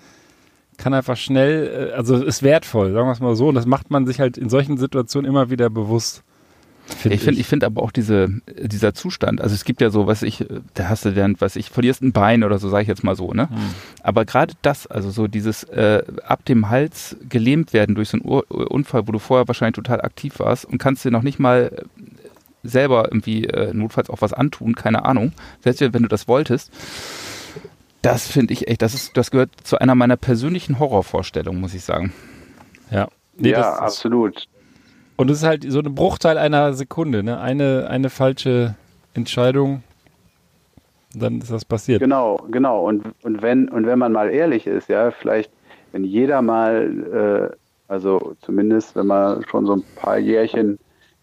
[0.77, 3.49] kann einfach schnell, äh, also ist wertvoll, sagen wir es mal so.
[3.49, 6.23] Und das macht man sich halt in solchen Situationen immer wieder bewusst.
[6.85, 8.27] Find ich finde ich finde aber auch diese,
[8.61, 11.69] dieser Zustand, also es gibt ja so, was ich, da hast du dann, was ich,
[11.69, 13.49] verlierst ein Bein oder so, sage ich jetzt mal so, ne?
[13.49, 13.57] Hm.
[14.01, 18.25] Aber gerade das, also so dieses äh, ab dem Hals gelähmt werden durch so einen
[18.25, 21.71] Ur Unfall, wo du vorher wahrscheinlich total aktiv warst und kannst dir noch nicht mal
[22.63, 25.31] selber irgendwie äh, notfalls auch was antun, keine Ahnung,
[25.61, 26.71] selbst wenn du das wolltest.
[28.01, 31.83] Das finde ich echt, das ist, das gehört zu einer meiner persönlichen Horrorvorstellungen, muss ich
[31.83, 32.13] sagen.
[32.91, 33.07] Ja.
[33.37, 34.47] Nee, ja, absolut.
[35.15, 37.39] Und es ist halt so ein Bruchteil einer Sekunde, ne?
[37.39, 38.75] Eine, eine falsche
[39.13, 39.83] Entscheidung,
[41.13, 42.01] dann ist das passiert.
[42.01, 42.87] Genau, genau.
[42.87, 45.51] Und, und, wenn, und wenn man mal ehrlich ist, ja, vielleicht,
[45.91, 50.79] wenn jeder mal, äh, also zumindest, wenn man schon so ein paar Jährchen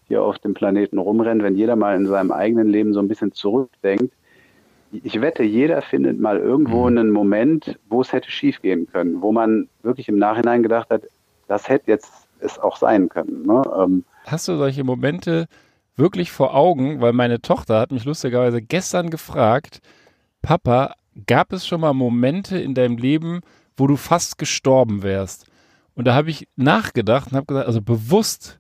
[0.07, 3.33] hier auf dem Planeten rumrennt, wenn jeder mal in seinem eigenen Leben so ein bisschen
[3.33, 4.13] zurückdenkt,
[4.93, 6.99] ich wette, jeder findet mal irgendwo mhm.
[6.99, 11.03] einen Moment, wo es hätte schiefgehen können, wo man wirklich im Nachhinein gedacht hat,
[11.47, 13.47] das hätte jetzt es auch sein können.
[13.47, 13.63] Ne?
[13.77, 15.47] Ähm, Hast du solche Momente
[15.97, 17.01] wirklich vor Augen?
[17.01, 19.81] Weil meine Tochter hat mich lustigerweise gestern gefragt,
[20.43, 20.95] Papa,
[21.27, 23.41] gab es schon mal Momente in deinem Leben,
[23.77, 25.47] wo du fast gestorben wärst?
[25.95, 28.59] Und da habe ich nachgedacht und habe gesagt, also bewusst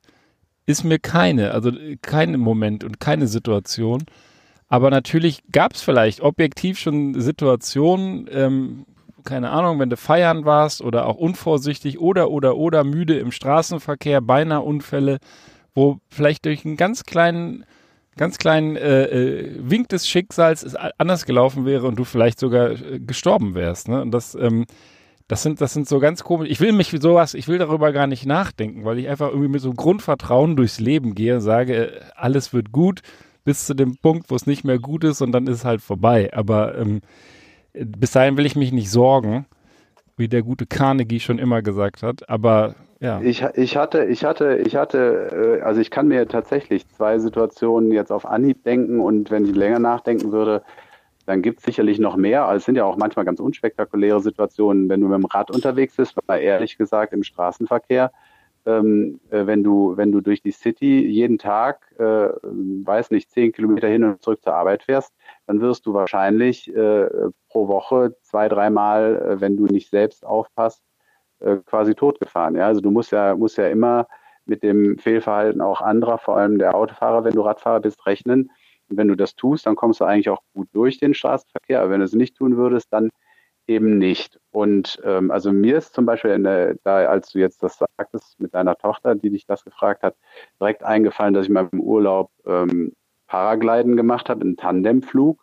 [0.66, 1.72] ist mir keine, also
[2.02, 4.04] kein Moment und keine Situation.
[4.68, 8.86] Aber natürlich gab es vielleicht objektiv schon Situationen, ähm,
[9.24, 14.20] keine Ahnung, wenn du feiern warst oder auch unvorsichtig oder, oder, oder müde im Straßenverkehr,
[14.20, 15.18] beinahe Unfälle,
[15.74, 17.64] wo vielleicht durch einen ganz kleinen,
[18.16, 22.70] ganz kleinen äh, äh, Wink des Schicksals es anders gelaufen wäre und du vielleicht sogar
[22.70, 23.88] äh, gestorben wärst.
[23.88, 24.02] Ne?
[24.02, 24.66] Und das, ähm,
[25.28, 26.48] das sind, das sind so ganz komisch.
[26.50, 29.60] Ich will mich sowas, ich will darüber gar nicht nachdenken, weil ich einfach irgendwie mit
[29.60, 33.00] so einem Grundvertrauen durchs Leben gehe und sage, äh, alles wird gut
[33.44, 35.82] bis zu dem Punkt, wo es nicht mehr gut ist und dann ist es halt
[35.82, 36.30] vorbei.
[36.34, 37.00] Aber ähm,
[37.72, 39.46] bis dahin will ich mich nicht sorgen,
[40.16, 42.28] wie der gute Carnegie schon immer gesagt hat.
[42.28, 43.20] Aber ja.
[43.22, 47.92] Ich, ich hatte, ich hatte, ich hatte, äh, also ich kann mir tatsächlich zwei Situationen
[47.92, 50.62] jetzt auf Anhieb denken und wenn ich länger nachdenken würde,
[51.24, 52.44] dann gibt es sicherlich noch mehr.
[52.44, 55.96] Also es sind ja auch manchmal ganz unspektakuläre Situationen, wenn du mit dem Rad unterwegs
[55.96, 58.10] bist, weil ehrlich gesagt im Straßenverkehr
[58.66, 63.52] ähm, äh, wenn du, wenn du durch die City jeden Tag, äh, weiß nicht, zehn
[63.52, 65.14] Kilometer hin und zurück zur Arbeit fährst,
[65.50, 67.08] dann wirst du wahrscheinlich äh,
[67.48, 70.80] pro Woche zwei, dreimal, äh, wenn du nicht selbst aufpasst,
[71.40, 72.54] äh, quasi totgefahren.
[72.54, 72.68] Ja?
[72.68, 74.06] Also du musst ja, musst ja immer
[74.44, 78.52] mit dem Fehlverhalten auch anderer, vor allem der Autofahrer, wenn du Radfahrer bist, rechnen.
[78.88, 81.80] Und wenn du das tust, dann kommst du eigentlich auch gut durch den Straßenverkehr.
[81.80, 83.10] Aber wenn du es nicht tun würdest, dann
[83.66, 84.38] eben nicht.
[84.52, 88.54] Und ähm, also mir ist zum Beispiel, der, da, als du jetzt das sagtest mit
[88.54, 90.14] deiner Tochter, die dich das gefragt hat,
[90.60, 92.92] direkt eingefallen, dass ich mal im Urlaub ähm,
[93.30, 95.40] Paragliden gemacht habe, einen Tandemflug.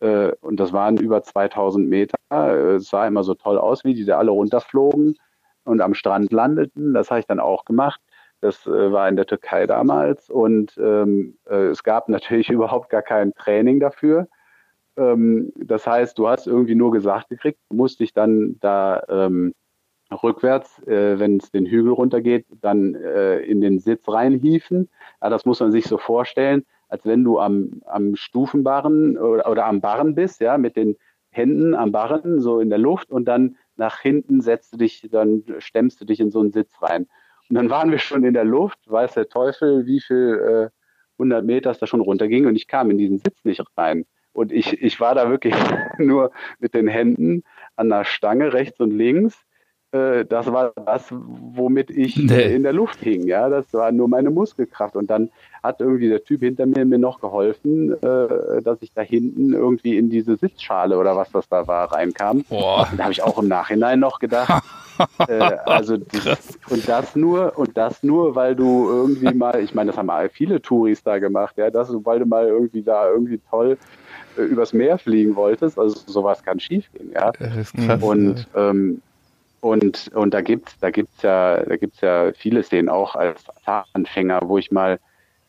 [0.00, 2.16] Äh, und das waren über 2000 Meter.
[2.30, 5.16] Äh, es sah immer so toll aus, wie die da alle runterflogen
[5.64, 6.92] und am Strand landeten.
[6.92, 8.00] Das habe ich dann auch gemacht.
[8.40, 13.02] Das äh, war in der Türkei damals und ähm, äh, es gab natürlich überhaupt gar
[13.02, 14.26] kein Training dafür.
[14.96, 19.54] Ähm, das heißt, du hast irgendwie nur gesagt gekriegt, musst dich dann da ähm,
[20.10, 24.90] rückwärts, äh, wenn es den Hügel runtergeht, dann in den Sitz reinhieven.
[25.22, 29.64] Ja, das muss man sich so vorstellen, als wenn du am, am Stufenbarren oder, oder
[29.64, 30.96] am Barren bist, ja, mit den
[31.30, 35.42] Händen am Barren, so in der Luft und dann nach hinten setzt du dich, dann
[35.56, 37.08] stemmst du dich in so einen Sitz rein.
[37.48, 41.46] Und dann waren wir schon in der Luft, weiß der Teufel, wie viel äh, 100
[41.46, 44.04] Meter es da schon runterging und ich kam in diesen Sitz nicht rein.
[44.34, 45.54] Und ich, ich war da wirklich
[45.98, 47.42] nur mit den Händen
[47.74, 49.42] an der Stange rechts und links.
[49.92, 52.54] Äh, das war das, womit ich nee.
[52.54, 53.26] in der Luft hing.
[53.26, 54.96] Ja, das war nur meine Muskelkraft.
[54.96, 55.30] Und dann
[55.62, 59.98] hat irgendwie der Typ hinter mir mir noch geholfen, äh, dass ich da hinten irgendwie
[59.98, 62.44] in diese Sitzschale oder was das da war reinkam.
[62.48, 62.88] Boah.
[62.96, 64.64] Da habe ich auch im Nachhinein noch gedacht.
[65.28, 65.34] äh,
[65.66, 69.98] also dieses, und das nur und das nur, weil du irgendwie mal, ich meine, das
[69.98, 73.76] haben viele Touris da gemacht, ja, dass du, weil du mal irgendwie da irgendwie toll
[74.38, 75.78] äh, übers Meer fliegen wolltest.
[75.78, 77.32] Also sowas kann schiefgehen, ja.
[77.32, 77.72] Krass,
[78.02, 79.02] und ähm,
[79.62, 84.40] und und da gibt's da gibt's ja da gibt's ja viele Szenen auch als Fahranfänger,
[84.44, 84.98] wo ich mal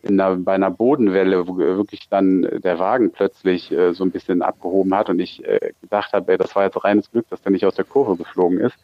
[0.03, 4.41] in einer, bei einer Bodenwelle, wo wirklich dann der Wagen plötzlich äh, so ein bisschen
[4.41, 7.65] abgehoben hat und ich äh, gedacht habe, das war jetzt reines Glück, dass der nicht
[7.65, 8.75] aus der Kurve geflogen ist.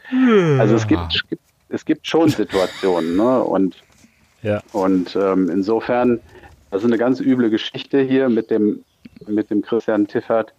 [0.59, 3.43] Also es gibt, es gibt, es gibt schon Situationen, ne?
[3.43, 3.75] Und
[4.41, 4.61] ja.
[4.71, 6.21] und ähm, insofern,
[6.71, 8.83] das ist eine ganz üble Geschichte hier mit dem
[9.27, 10.53] mit dem Christian Tiffert.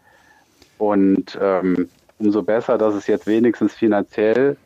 [0.79, 1.89] Und ähm,
[2.21, 4.57] umso besser, dass es jetzt wenigstens finanziell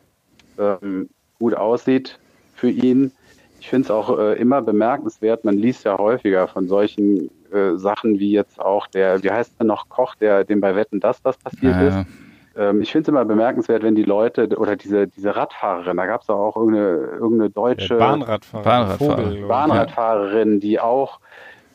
[0.59, 2.19] ähm, gut aussieht
[2.55, 3.11] für ihn.
[3.59, 8.19] Ich finde es auch äh, immer bemerkenswert, man liest ja häufiger von solchen äh, Sachen
[8.19, 11.37] wie jetzt auch der, wie heißt er noch, Koch, der dem bei Wetten das was
[11.37, 12.07] passiert Ja, ist.
[12.57, 16.21] Ähm, ich finde es immer bemerkenswert, wenn die Leute oder diese, diese Radfahrerin, da gab
[16.21, 18.63] es auch irgendeine, irgendeine deutsche Bahnradfahrer.
[18.63, 19.15] Bahnradfahrer.
[19.15, 19.47] Vogel, glaub ich.
[19.47, 21.19] Bahnradfahrerin, die auch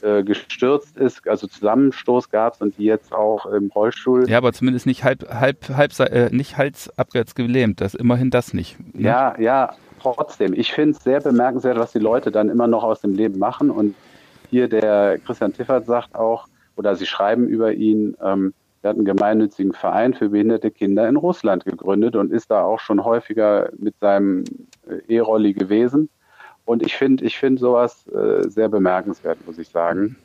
[0.03, 4.29] äh, gestürzt ist, also Zusammenstoß gab es und die jetzt auch im Rollstuhl.
[4.29, 7.81] Ja, aber zumindest nicht halb, halb, halb, äh, nicht halsabwärts gelähmt.
[7.81, 8.79] Das immerhin das nicht.
[8.95, 9.03] ne?
[9.03, 10.55] Ja, ja, trotzdem.
[10.55, 13.71] Ich finde es sehr bemerkenswert, was die Leute dann immer noch aus dem Leben machen.
[13.71, 13.95] Und
[14.51, 16.47] hier der Christian Tiffert sagt auch,
[16.77, 21.17] oder sie schreiben über ihn, ähm, er hat einen gemeinnützigen Verein für behinderte Kinder in
[21.17, 24.45] Russland gegründet und ist da auch schon häufiger mit seinem
[24.89, 26.09] äh, E-Rolli gewesen.
[26.65, 30.17] Und ich finde ich finde sowas äh, sehr bemerkenswert, muss ich sagen.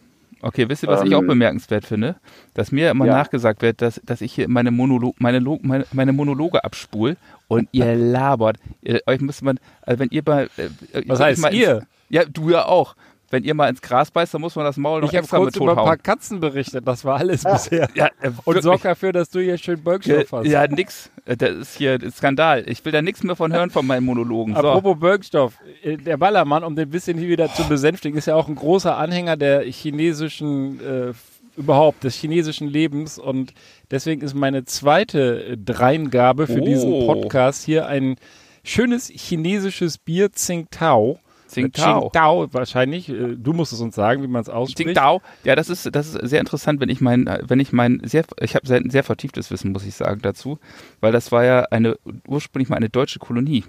[0.41, 2.17] Okay, wisst ihr, was ich auch Ähm, bemerkenswert finde?
[2.53, 3.13] Dass mir immer ja.
[3.13, 7.17] nachgesagt wird, dass, dass ich hier meine, Monolo meine, Lo meine, meine Monologe abspul
[7.47, 8.57] und ihr labert.
[8.81, 10.43] Ihr, euch müsste man, also wenn ihr bei.
[10.57, 10.69] Äh,
[11.07, 11.87] Was ich heißt mal ihr?
[12.09, 12.95] Ja, du ja auch.
[13.31, 15.37] Wenn ihr mal ins Gras beißt, dann muss man das Maul noch Ich habe extra
[15.39, 15.97] mit kurz über ein paar.
[15.97, 17.89] Katzen berichtet, das war alles bisher.
[17.95, 20.45] Ja, äh, Und sorg dafür, dass du hier schön Birkstoff hast.
[20.47, 21.09] Ja, nix.
[21.25, 22.63] Äh, Das ist hier ein Skandal.
[22.69, 24.53] Ich will da nichts mehr von hören von meinen Monologen.
[24.53, 24.59] So.
[24.59, 25.53] Apropos Birkstoff,
[25.83, 28.95] äh, der Ballermann, um den bisschen hier wieder zu besänftigen, ist ja auch ein großer
[28.97, 31.13] Anhänger der chinesischen, äh,
[31.57, 33.53] überhaupt des chinesischen Lebens und
[33.89, 36.65] deswegen ist meine zweite äh, Dreingabe für Oh.
[36.65, 38.17] diesen Podcast hier ein
[38.63, 41.17] schönes chinesisches Bier Tsingtao.
[41.55, 42.01] Tsingtao.
[42.01, 43.09] Tsingtao wahrscheinlich.
[43.09, 44.87] Äh, Du musst es uns sagen, wie man es ausspricht.
[44.89, 45.21] Tsingtao.
[45.43, 48.55] Ja, das ist, das ist sehr interessant, wenn ich mein, wenn ich mein sehr, ich
[48.55, 50.59] habe ein sehr vertieftes Wissen, muss ich sagen, dazu,
[51.01, 51.97] weil das war ja eine,
[52.27, 53.63] ursprünglich mal eine deutsche Kolonie.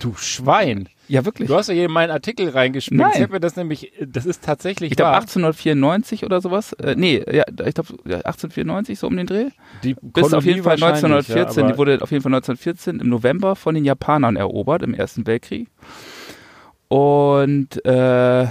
[0.00, 0.88] Du Schwein.
[1.08, 1.48] Ja, wirklich.
[1.48, 3.00] Du hast ja hier in meinen Artikel reingespielt.
[3.00, 3.12] Nein.
[3.14, 5.20] Ich habe mir das nämlich, das ist tatsächlich Ich glaube wahr.
[5.20, 6.72] 1894 oder sowas.
[6.74, 9.46] Äh, nee, ja, ich glaube 1894 so um den Dreh.
[9.84, 11.64] Die Bis auf Kolonie jeden Fall wahrscheinlich, 1914.
[11.64, 15.26] Ja, die wurde auf jeden Fall 1914 im November von den Japanern erobert im Ersten
[15.26, 15.68] Weltkrieg.
[16.88, 18.46] Und äh,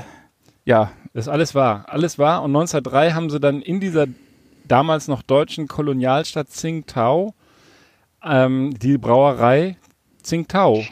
[0.66, 1.86] ja, Das ist alles wahr.
[1.88, 2.44] Alles wahr.
[2.44, 4.08] Und 1903 haben sie dann in dieser
[4.68, 7.34] damals noch deutschen Kolonialstadt Tsingtao
[8.24, 9.78] ähm, die Brauerei
[10.24, 10.84] Tsingtao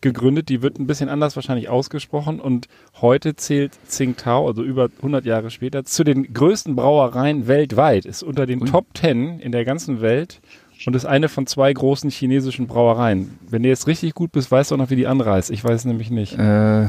[0.00, 0.50] gegründet.
[0.50, 2.40] Die wird ein bisschen anders wahrscheinlich ausgesprochen.
[2.40, 2.68] Und
[3.00, 8.04] heute zählt Tsingtao, also über 100 Jahre später, zu den größten Brauereien weltweit.
[8.04, 8.68] Ist unter den Ui.
[8.68, 10.40] Top 10 in der ganzen Welt
[10.86, 13.38] und ist eine von zwei großen chinesischen Brauereien.
[13.48, 15.50] Wenn du jetzt richtig gut bist, weißt du auch noch, wie die anreist.
[15.50, 16.38] Ich weiß nämlich nicht.
[16.38, 16.88] äh,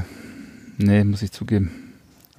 [0.78, 1.72] nee, muss ich zugeben.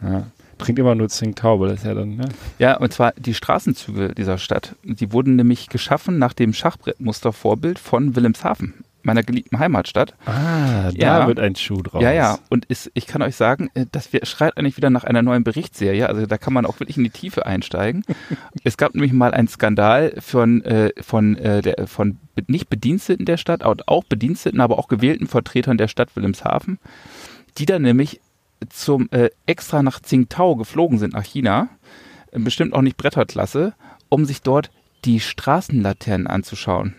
[0.03, 0.27] Ja.
[0.59, 2.29] Trinkt immer nur Tsingtao, weil das ist ja dann, ne?
[2.59, 4.77] Ja, und zwar die Straßenzüge dieser Stadt.
[4.85, 8.75] Die wurden nämlich geschaffen nach dem Schachbrettmustervorbild von Wilhelmshaven,
[9.05, 10.15] meiner geliebten Heimatstadt.
[10.27, 11.27] Ah, da Ja.
[11.27, 12.03] wird ein Schuh draus.
[12.03, 12.39] Ja, ja.
[12.49, 16.09] Und ist, ich kann euch sagen, äh, das schreit eigentlich wieder nach einer neuen Berichtsserie.
[16.09, 18.05] Also da kann man auch wirklich in die Tiefe einsteigen.
[18.65, 23.37] es gab nämlich mal einen Skandal von, äh, von, äh, der, von nicht Bediensteten der
[23.37, 26.79] Stadt, auch auch Bediensteten, aber auch gewählten Vertretern der Stadt Wilhelmshaven,
[27.59, 28.21] die dann nämlich
[28.71, 31.69] zum äh, extra nach Tsingtao geflogen sind, nach China,
[32.33, 33.75] äh, bestimmt auch nicht Bretterklasse,
[34.09, 34.71] um sich dort
[35.05, 36.95] die Straßenlaternen anzuschauen.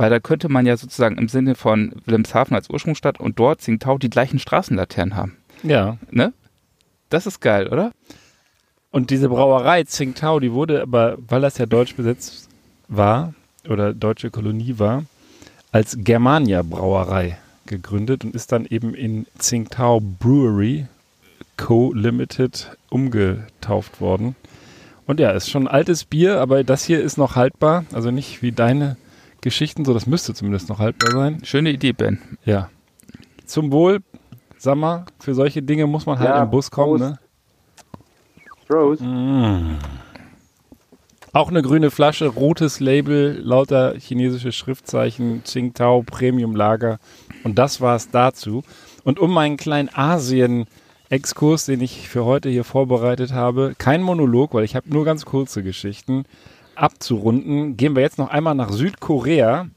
[0.00, 3.98] Weil da könnte man ja sozusagen im Sinne von Wilhelmshaven als Ursprungsstadt und dort Tsingtao
[3.98, 5.36] die gleichen Straßenlaternen haben.
[5.62, 5.98] Ja.
[6.10, 6.32] Ne?
[7.10, 7.92] Das ist geil, oder?
[8.90, 12.48] Und diese Brauerei Tsingtao, die wurde aber, weil das ja deutsch besetzt
[12.88, 13.34] war
[13.68, 15.04] oder deutsche Kolonie war,
[15.70, 17.36] als Germania Brauerei
[17.66, 20.86] gegründet und ist dann eben in Tsingtao Brewery
[21.58, 21.92] Co.
[21.92, 24.34] Limited umgetauft worden.
[25.06, 27.84] Und ja, ist schon altes Bier, aber das hier ist noch haltbar.
[27.92, 28.96] Also nicht wie deine
[29.40, 31.40] Geschichten, so das müsste zumindest noch haltbar sein.
[31.44, 32.18] Schöne Idee, Ben.
[32.44, 32.68] Ja.
[33.46, 34.00] Zum Wohl,
[34.58, 37.10] sag mal, für solche Dinge muss man halt Ja, im Bus kommen, Prost.
[37.12, 37.18] ne?
[38.68, 39.02] Prost.
[41.32, 46.98] Auch eine grüne Flasche, rotes Label, lauter chinesische Schriftzeichen, Tsingtao Premium Lager.
[47.44, 48.62] Und das war's dazu.
[49.04, 54.64] Und um meinen kleinen Asien-Exkurs, den ich für heute hier vorbereitet habe, kein Monolog, weil
[54.64, 56.24] ich habe nur ganz kurze Geschichten,
[56.80, 59.68] abzurunden, gehen wir jetzt noch einmal nach Südkorea.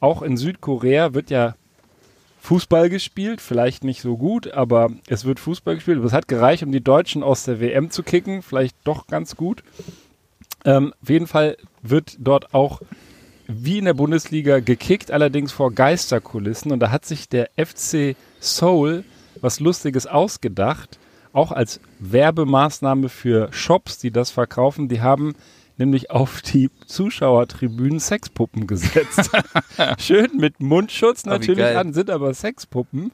[0.00, 1.54] Auch in Südkorea wird ja
[2.40, 6.02] Fußball gespielt, vielleicht nicht so gut, aber es wird Fußball gespielt.
[6.02, 9.62] Es hat gereicht, um die Deutschen aus der WM zu kicken, vielleicht doch ganz gut.
[10.64, 12.80] Ähm, auf jeden Fall wird dort auch
[13.46, 16.72] wie in der Bundesliga gekickt, allerdings vor Geisterkulissen.
[16.72, 19.04] Und da hat sich der FC Seoul
[19.40, 20.98] was Lustiges ausgedacht,
[21.32, 24.88] auch als Werbemaßnahme für Shops, die das verkaufen.
[24.88, 25.34] Die haben
[25.80, 29.30] nämlich auf die Zuschauertribünen Sexpuppen gesetzt.
[29.98, 31.76] Schön mit Mundschutz wie natürlich geil.
[31.76, 33.10] an, sind aber Sexpuppen,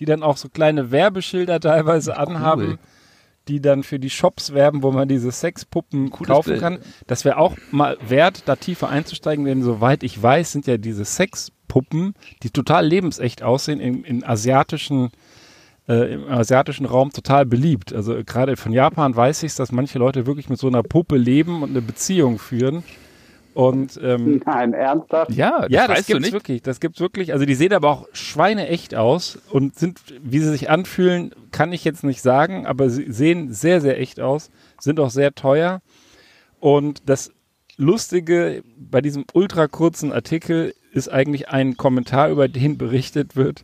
[0.00, 2.78] die dann auch so kleine Werbeschilder teilweise anhaben
[3.48, 6.60] die dann für die Shops werben, wo man diese Sexpuppen Cooles kaufen Bild.
[6.60, 6.78] kann.
[7.06, 11.04] Das wäre auch mal wert, da tiefer einzusteigen, denn soweit ich weiß, sind ja diese
[11.68, 15.10] Puppen, die total lebensecht aussehen, in, in asiatischen
[15.88, 17.92] äh, im asiatischen Raum total beliebt.
[17.92, 21.16] Also gerade von Japan weiß ich es, dass manche Leute wirklich mit so einer Puppe
[21.16, 22.82] leben und eine Beziehung führen.
[23.54, 25.32] Und ähm, Nein, ernsthaft?
[25.32, 26.32] Ja, das, ja, das weißt du gibt's nicht.
[26.34, 26.62] wirklich.
[26.62, 27.32] Das gibt's wirklich.
[27.32, 31.82] Also die sehen aber auch schweineecht aus und sind, wie sie sich anfühlen, kann ich
[31.82, 35.80] jetzt nicht sagen, aber sie sehen sehr, sehr echt aus, sind auch sehr teuer.
[36.60, 37.32] Und das
[37.78, 43.62] Lustige bei diesem ultra kurzen Artikel ist eigentlich ein Kommentar, über den berichtet wird.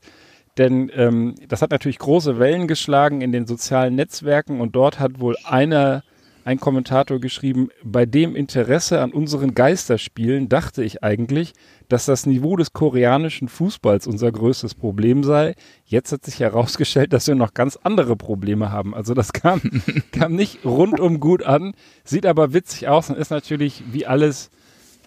[0.59, 5.18] Denn ähm, das hat natürlich große Wellen geschlagen in den sozialen Netzwerken und dort hat
[5.20, 6.03] wohl einer,
[6.44, 11.55] ein Kommentator geschrieben, bei dem Interesse an unseren Geisterspielen dachte ich eigentlich,
[11.88, 15.55] dass das Niveau des koreanischen Fußballs unser größtes Problem sei.
[15.84, 18.94] Jetzt hat sich herausgestellt, dass wir noch ganz andere Probleme haben.
[18.94, 19.62] Also das kam,
[20.12, 21.74] kam nicht rundum gut an,
[22.05, 24.50] sieht aber witzig aus und ist natürlich wie alles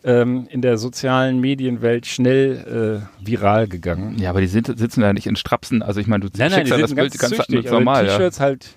[0.05, 4.17] ähm, in der sozialen Medienwelt schnell äh, viral gegangen.
[4.19, 5.81] Ja, aber die sind, sitzen da nicht in Strapsen.
[5.81, 7.71] Also ich meine, du Nein, nein, schickst die ja das sind Bild ganz züchtig, ganz
[7.71, 8.03] normal.
[8.03, 8.17] aber Ja.
[8.17, 8.69] T-Shirts halt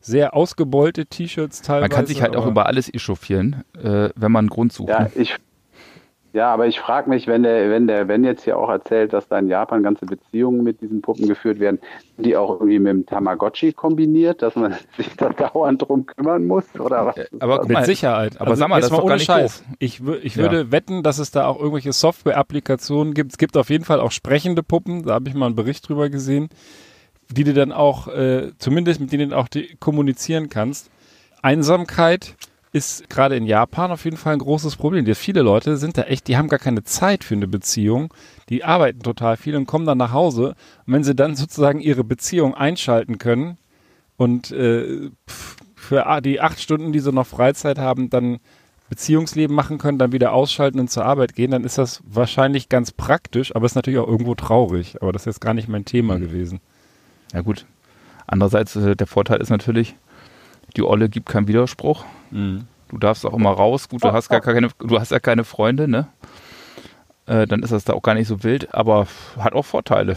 [0.00, 1.80] sehr ausgebeulte T-Shirts teilweise.
[1.82, 4.90] Man kann sich halt auch über alles echauffieren, äh, wenn man einen Grund sucht.
[4.90, 5.10] Ja, ne?
[5.14, 5.34] ich,
[6.34, 9.28] ja, aber ich frage mich, wenn der, wenn der Ben jetzt hier auch erzählt, dass
[9.28, 11.78] da in Japan ganze Beziehungen mit diesen Puppen geführt werden,
[12.16, 16.44] sind die auch irgendwie mit dem Tamagotchi kombiniert, dass man sich da dauernd drum kümmern
[16.46, 16.64] muss?
[16.78, 17.16] Oder was?
[17.16, 17.68] ist aber das?
[17.68, 18.40] Mit mal, Sicherheit.
[18.40, 19.58] aber sag mal, das ist doch ohne gar nicht Scheiß.
[19.62, 19.76] doof.
[19.78, 20.42] Ich, ich Ja.
[20.42, 23.30] würde wetten, dass es da auch irgendwelche Software-Applikationen gibt.
[23.32, 25.04] Es gibt auf jeden Fall auch sprechende Puppen.
[25.04, 26.48] Da habe ich mal einen Bericht drüber gesehen,
[27.30, 30.90] die du dann auch, äh, zumindest mit denen auch die, kommunizieren kannst.
[31.42, 32.34] Einsamkeit
[32.74, 35.04] ist gerade in Japan auf jeden Fall ein großes Problem.
[35.04, 38.12] Die, viele Leute sind da echt, die haben gar keine Zeit für eine Beziehung.
[38.48, 40.56] Die arbeiten total viel und kommen dann nach Hause.
[40.84, 43.58] Und wenn sie dann sozusagen ihre Beziehung einschalten können
[44.16, 45.08] und äh,
[45.76, 48.40] für die acht Stunden, die sie noch Freizeit haben, dann
[48.88, 52.90] Beziehungsleben machen können, dann wieder ausschalten und zur Arbeit gehen, dann ist das wahrscheinlich ganz
[52.90, 55.00] praktisch, aber ist natürlich auch irgendwo traurig.
[55.00, 56.60] Aber das ist jetzt gar nicht mein Thema gewesen.
[57.32, 57.66] Ja gut.
[58.26, 59.94] Andererseits, äh, der Vorteil ist natürlich,
[60.76, 62.04] die Olle gibt keinen Widerspruch.
[62.30, 63.88] Du darfst auch immer raus.
[63.88, 66.08] Gut, du hast gar keine, du hast ja keine Freunde, ne?
[67.26, 69.06] Äh, dann ist das da auch gar nicht so wild, aber
[69.38, 70.16] hat auch Vorteile.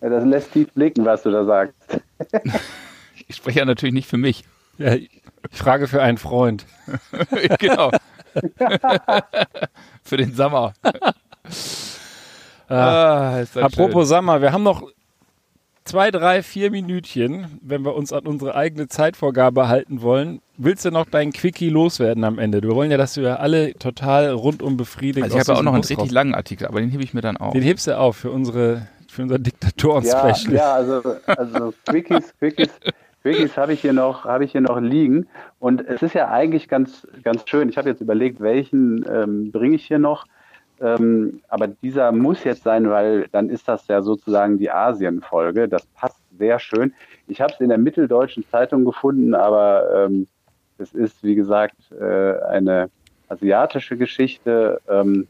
[0.00, 2.00] Ja, das lässt tief blicken, was du da sagst.
[3.26, 4.44] Ich spreche ja natürlich nicht für mich.
[4.76, 5.08] Ja, ich
[5.50, 6.66] frage für einen Freund.
[7.58, 7.90] genau.
[10.02, 10.74] für den Sommer.
[12.68, 14.90] ah, ist das Apropos Sommer, wir haben noch
[15.84, 20.40] zwei, drei, vier Minütchen, wenn wir uns an unsere eigene Zeitvorgabe halten wollen.
[20.56, 22.62] Willst du noch deinen Quickie loswerden am Ende?
[22.62, 25.72] Wir wollen ja, dass wir alle total rundum befriedigt Also ich habe ja auch noch
[25.72, 27.52] einen Bus richtig raus- langen Artikel, aber den hebe ich mir dann auf.
[27.52, 30.54] Den hebst du auf für unsere für unser Ja, Diktatoren-Special.
[30.54, 32.70] ja, also, also Quickies, Quickies,
[33.22, 35.26] Quickies habe ich hier noch, habe ich hier noch liegen.
[35.60, 37.68] Und es ist ja eigentlich ganz, ganz schön.
[37.68, 40.26] Ich habe jetzt überlegt, welchen ähm, bringe ich hier noch.
[40.84, 45.66] Ähm, aber dieser muss jetzt sein, weil dann ist das ja sozusagen die Asien-Folge.
[45.66, 46.92] Das passt sehr schön.
[47.26, 50.26] Ich habe es in der Mitteldeutschen Zeitung gefunden, aber ähm,
[50.76, 52.90] es ist, wie gesagt, äh, eine
[53.28, 54.82] asiatische Geschichte.
[54.86, 55.26] Ähm,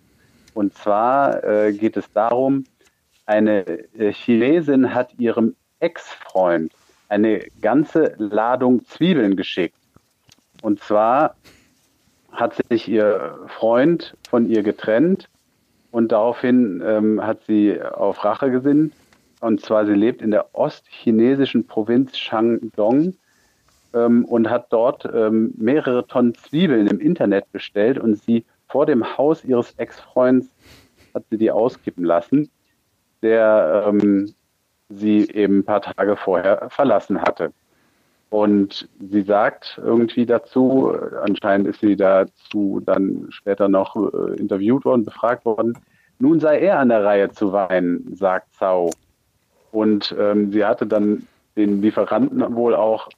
[0.54, 2.64] und zwar äh, geht es darum,
[3.24, 3.64] eine
[3.96, 6.72] äh, Chinesin hat ihrem Ex-Freund
[7.08, 9.76] eine ganze Ladung Zwiebeln geschickt.
[10.62, 11.36] Und zwar
[12.32, 15.28] hat sich ihr Freund von ihr getrennt
[15.94, 18.92] und daraufhin ähm, hat sie auf Rache gesinnt.
[19.40, 23.14] Und zwar, sie lebt in der ostchinesischen Provinz Shandong
[23.94, 29.16] ähm, und hat dort ähm, mehrere Tonnen Zwiebeln im Internet bestellt und sie vor dem
[29.16, 30.48] Haus ihres Ex-Freunds
[31.14, 32.50] hat sie die auskippen lassen,
[33.22, 34.34] der ähm,
[34.88, 37.52] sie eben ein paar Tage vorher verlassen hatte.
[38.34, 45.04] Und sie sagt irgendwie dazu, anscheinend ist sie dazu dann später noch äh, interviewt worden,
[45.04, 45.78] befragt worden,
[46.18, 48.90] nun sei er an der Reihe zu weinen, sagt Zhao.
[49.70, 53.08] Und ähm, sie hatte dann den Lieferanten wohl auch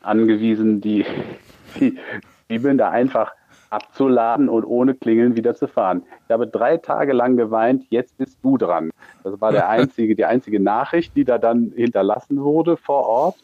[0.00, 1.04] angewiesen, die,
[1.78, 1.98] die
[2.46, 3.32] Zwiebeln da einfach
[3.68, 6.04] abzuladen und ohne Klingeln wieder zu fahren.
[6.24, 8.92] Ich habe drei Tage lang geweint, jetzt bist du dran.
[9.24, 13.36] Das war der einzige, die einzige Nachricht, die da dann hinterlassen wurde vor Ort.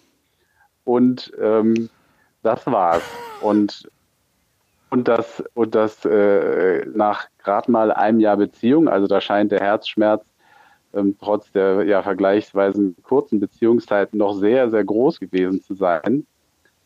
[0.85, 1.89] Und ähm,
[2.43, 3.03] das war's.
[3.41, 3.89] Und
[4.91, 9.61] und das und das äh, nach gerade mal einem Jahr Beziehung, also da scheint der
[9.61, 10.25] Herzschmerz
[10.93, 16.27] ähm, trotz der ja vergleichsweise kurzen Beziehungszeit noch sehr sehr groß gewesen zu sein.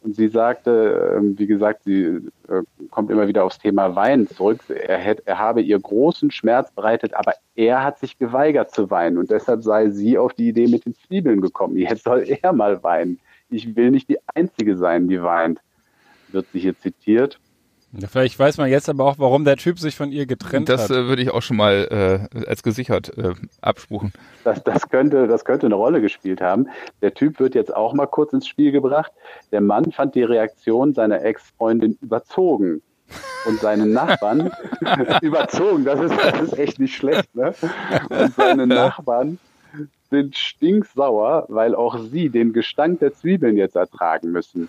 [0.01, 2.05] Und sie sagte, ähm, wie gesagt, sie
[2.49, 4.61] äh, kommt immer wieder aufs Thema Weinen zurück.
[4.69, 9.19] Er, hätte, er habe ihr großen Schmerz bereitet, aber er hat sich geweigert zu weinen.
[9.19, 11.77] Und deshalb sei sie auf die Idee mit den Zwiebeln gekommen.
[11.77, 13.19] Jetzt soll er mal weinen.
[13.51, 15.61] Ich will nicht die Einzige sein, die weint,
[16.29, 17.39] wird sie hier zitiert.
[18.11, 20.91] Vielleicht weiß man jetzt aber auch, warum der Typ sich von ihr getrennt Das hat.
[20.91, 23.33] äh, würde ich auch schon mal äh, als gesichert äh,
[23.63, 24.13] abspuchen.
[24.45, 26.69] Das, das, könnte, das könnte eine Rolle gespielt haben.
[27.01, 29.11] Der Typ wird jetzt auch mal kurz ins Spiel gebracht.
[29.53, 32.83] Der Mann fand die Reaktion seiner Ex-Freundin überzogen.
[33.47, 34.51] Und seine Nachbarn
[35.23, 37.55] überzogen, das ist, das ist echt nicht schlecht, ne?
[38.11, 39.39] Und seine Nachbarn
[40.11, 44.69] sind stinksauer, weil auch sie den Gestank der Zwiebeln jetzt ertragen müssen.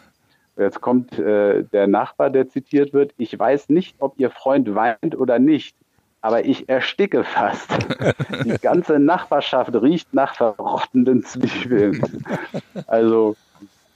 [0.58, 3.14] Jetzt kommt äh, der Nachbar, der zitiert wird.
[3.18, 5.76] Ich weiß nicht, ob Ihr Freund weint oder nicht,
[6.22, 7.72] aber ich ersticke fast.
[8.44, 12.02] Die ganze Nachbarschaft riecht nach verrottenden Zwiebeln.
[12.88, 13.36] Also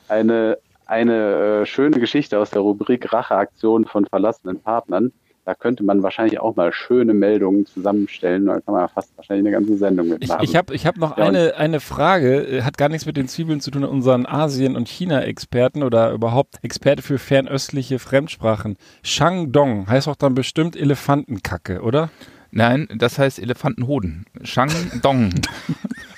[0.07, 5.11] eine, eine äh, schöne Geschichte aus der Rubrik Racheaktion von verlassenen Partnern.
[5.45, 8.45] Da könnte man wahrscheinlich auch mal schöne Meldungen zusammenstellen.
[8.45, 10.43] Da kann man fast wahrscheinlich eine ganze Sendung Ich, mitmachen.
[10.43, 13.27] ich habe ich hab noch Ja, eine, eine Frage, äh, hat gar nichts mit den
[13.27, 18.77] Zwiebeln zu tun, unseren Asien- und China-Experten oder überhaupt Experte für fernöstliche Fremdsprachen.
[19.03, 22.09] Shangdong heißt doch dann bestimmt Elefantenkacke, oder?
[22.51, 24.25] Nein, das heißt Elefantenhoden.
[24.43, 25.33] Shangdong.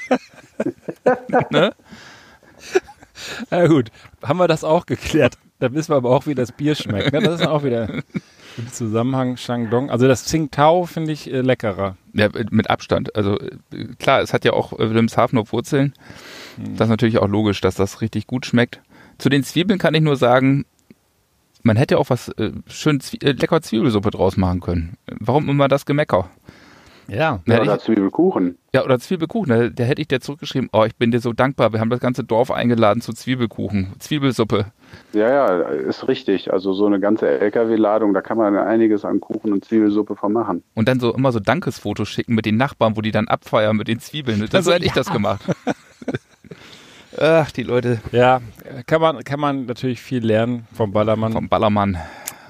[1.49, 1.73] ne?
[3.49, 3.89] Ja gut,
[4.21, 5.37] haben wir das auch geklärt.
[5.59, 7.13] Da wissen wir aber auch, wie das Bier schmeckt.
[7.13, 7.21] Ne?
[7.21, 8.03] Das ist auch wieder
[8.57, 9.89] im Zusammenhang Shangdong.
[9.89, 11.97] Also das Tsingtao finde ich äh, leckerer.
[12.13, 13.15] Ja, mit Abstand.
[13.15, 13.57] Also äh,
[13.99, 15.93] klar, es hat ja auch äh, Wilhelmshaven auf Wurzeln.
[16.57, 18.81] Das ist natürlich auch logisch, dass das richtig gut schmeckt.
[19.17, 20.65] Zu den Zwiebeln kann ich nur sagen,
[21.63, 24.97] man hätte auch was äh, schön Zwie äh, lecker Zwiebelsuppe draus machen können.
[25.19, 26.29] Warum immer das Gemecker?
[27.07, 27.39] Ja.
[27.47, 28.57] Oder ich, Zwiebelkuchen.
[28.73, 29.49] ja, oder Zwiebelkuchen.
[29.49, 31.71] Da, da hätte ich dir zurückgeschrieben, oh, ich bin dir so dankbar.
[31.73, 34.65] Wir haben das ganze Dorf eingeladen zu Zwiebelkuchen, Zwiebelsuppe.
[35.13, 36.51] Ja, ja, ist richtig.
[36.53, 40.63] Also so eine ganze LKW-Ladung, da kann man einiges an Kuchen und Zwiebelsuppe von machen.
[40.73, 43.87] Und dann so immer so Dankesfotos schicken mit den Nachbarn, wo die dann abfeiern mit
[43.87, 44.39] den Zwiebeln.
[44.45, 45.41] Das, Also, so hätte ich das gemacht.
[47.17, 48.41] Ach, die Leute Ja,
[48.87, 51.31] kann man, kann man natürlich viel lernen vom Ballermann.
[51.33, 51.97] vom Ballermann.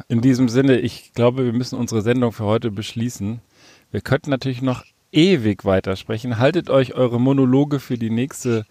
[0.08, 3.42] In diesem Sinne, ich glaube, wir müssen unsere Sendung für heute beschließen.
[3.96, 4.84] Wir könnten natürlich noch
[5.14, 6.38] ewig weitersprechen.
[6.38, 8.66] Haltet euch eure Monologe für die nächste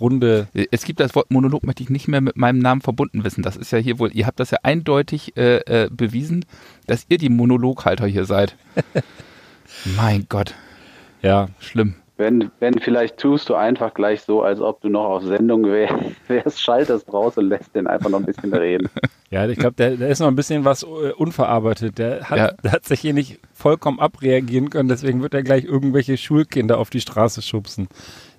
[0.00, 0.48] Runde.
[0.72, 3.42] Es gibt das Wort Monolog, möchte ich nicht mehr mit meinem Namen verbunden wissen.
[3.42, 6.44] Das ist ja hier wohl, ihr habt das ja eindeutig äh, äh, bewiesen,
[6.88, 8.56] dass ihr die Monologhalter hier seid.
[9.96, 10.56] mein Gott,
[11.22, 11.94] Ja, schlimm.
[12.16, 15.88] Wenn, wenn, vielleicht tust du einfach gleich so, als ob du noch auf Sendung wär,
[16.28, 18.88] wärst, schaltest raus und lässt den einfach noch ein bisschen reden.
[19.30, 20.86] ja, ich glaube, da, da ist noch ein bisschen was äh,
[21.16, 21.98] unverarbeitet.
[21.98, 22.52] Der hat, Ja.
[22.62, 26.88] der hat sich hier nicht vollkommen abreagieren können, deswegen wird er gleich irgendwelche Schulkinder auf
[26.90, 27.88] die Straße schubsen.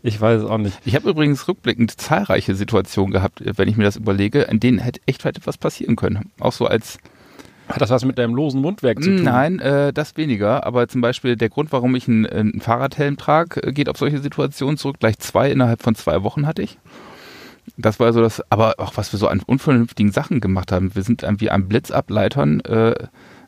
[0.01, 0.79] Ich weiß es auch nicht.
[0.85, 5.01] Ich habe übrigens rückblickend zahlreiche Situationen gehabt, wenn ich mir das überlege, in denen hätte
[5.05, 6.31] echt hätte was passieren können.
[6.39, 6.97] Auch so als
[7.67, 9.23] Hat das was mit deinem losen Mundwerk zu tun?
[9.23, 10.65] Nein, äh, das weniger.
[10.65, 14.19] Aber zum Beispiel der Grund, warum ich einen, einen Fahrradhelm trage, äh, geht auf solche
[14.19, 14.97] Situationen zurück.
[14.99, 16.77] Gleich zwei innerhalb von zwei Wochen hatte ich.
[17.77, 20.93] Das war so das, aber auch was wir so an unvernünftigen Sachen gemacht haben.
[20.93, 22.91] Wir sind irgendwie an Blitzableitern, äh,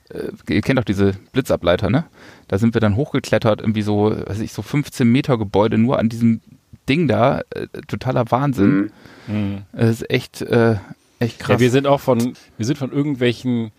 [0.09, 2.05] äh, ihr kennt doch diese Blitzableiter, ne?
[2.47, 6.09] Da sind wir dann hochgeklettert, irgendwie so, weiß ich, so 15 Meter Gebäude nur an
[6.09, 6.41] diesem
[6.89, 7.41] Ding da.
[7.51, 8.91] Äh, totaler Wahnsinn.
[9.28, 9.36] Mhm.
[9.36, 9.61] Mhm.
[9.74, 10.76] Es ist echt, äh,
[11.20, 11.55] echt krass.
[11.55, 13.72] Ja, wir sind auch von, wir sind von irgendwelchen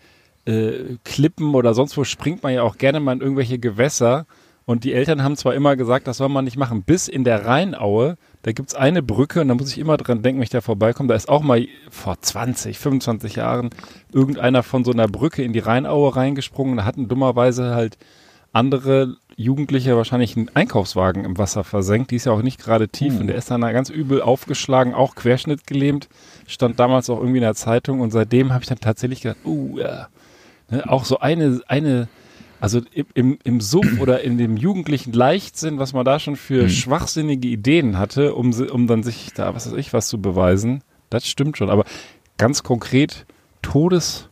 [0.45, 4.25] äh, Klippen oder sonst wo springt man ja auch gerne mal in irgendwelche Gewässer.
[4.65, 6.83] Und die Eltern haben zwar immer gesagt, das soll man nicht machen.
[6.83, 10.39] Bis in der Rheinaue, da gibt's eine Brücke und da muss ich immer dran denken,
[10.39, 11.09] wenn ich da vorbeikomme.
[11.09, 13.71] Da ist auch mal vor 20, 25 Jahren
[14.13, 16.77] irgendeiner von so einer Brücke in die Rheinaue reingesprungen.
[16.77, 17.97] Da hatten dummerweise halt
[18.51, 22.11] andere Jugendliche wahrscheinlich einen Einkaufswagen im Wasser versenkt.
[22.11, 24.93] Die ist ja auch nicht gerade tief und der ist dann da ganz übel aufgeschlagen,
[24.93, 26.09] auch querschnittgelähmt.
[26.45, 29.79] Stand damals auch irgendwie in der Zeitung und seitdem habe ich dann tatsächlich gedacht, uh,
[29.79, 30.09] ja.
[30.71, 32.07] Ne, auch so eine, eine,
[32.59, 32.81] also
[33.13, 36.69] im, im, Suff oder in dem jugendlichen Leichtsinn, was man da schon für Mhm.
[36.69, 40.83] schwachsinnige Ideen hatte, um, sie- um dann sich da, was weiß ich, was zu beweisen,
[41.09, 41.69] das stimmt schon.
[41.69, 41.85] Aber
[42.37, 43.25] ganz konkret,
[43.61, 44.29] Todes,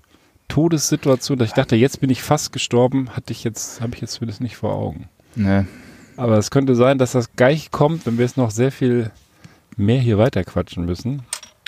[0.47, 4.13] Todessituation, dass ich dachte, jetzt bin ich fast gestorben, hatte ich jetzt, habe ich jetzt
[4.13, 5.09] zumindest nicht vor Augen.
[5.35, 5.67] ne.
[6.15, 9.11] Aber es könnte sein, dass das gleich kommt, wenn wir jetzt noch sehr viel
[9.75, 11.21] mehr hier weiterquatschen müssen.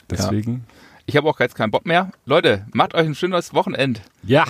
[0.09, 0.65] Deswegen.
[1.09, 2.11] Ich habe auch jetzt keinen Bock mehr.
[2.25, 3.99] Leute, macht euch ein schönes Wochenende.
[4.21, 4.45] Ja,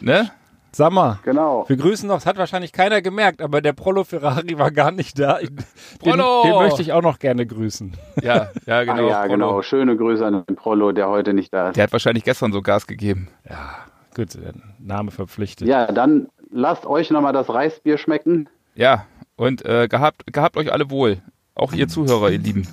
[0.00, 0.30] Ne?
[0.70, 1.18] sag mal.
[1.24, 1.64] Genau.
[1.66, 5.18] Wir grüßen noch, das hat wahrscheinlich keiner gemerkt, aber der Prollo Ferrari war gar nicht
[5.18, 5.38] da.
[5.40, 5.56] Den,
[5.98, 6.42] Prollo!
[6.44, 7.96] den möchte ich auch noch gerne grüßen.
[8.22, 9.06] Ja, ja, genau.
[9.06, 9.32] ah, ja, Prollo.
[9.32, 9.62] genau.
[9.62, 11.76] Schöne Grüße an den Prollo, der heute nicht da ist.
[11.76, 13.28] Der hat wahrscheinlich gestern so Gas gegeben.
[13.48, 13.70] Ja,
[14.14, 14.38] gut,
[14.78, 15.66] Name verpflichtet.
[15.66, 18.48] Ja, dann lasst euch nochmal das Reisbier schmecken.
[18.76, 21.18] Ja, und äh, gehabt, gehabt euch alle wohl
[21.58, 22.66] auch ihr Zuhörer, ihr Lieben.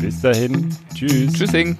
[0.00, 0.68] Bis dahin.
[0.94, 1.32] Tschüss.
[1.32, 1.78] Tschüssing.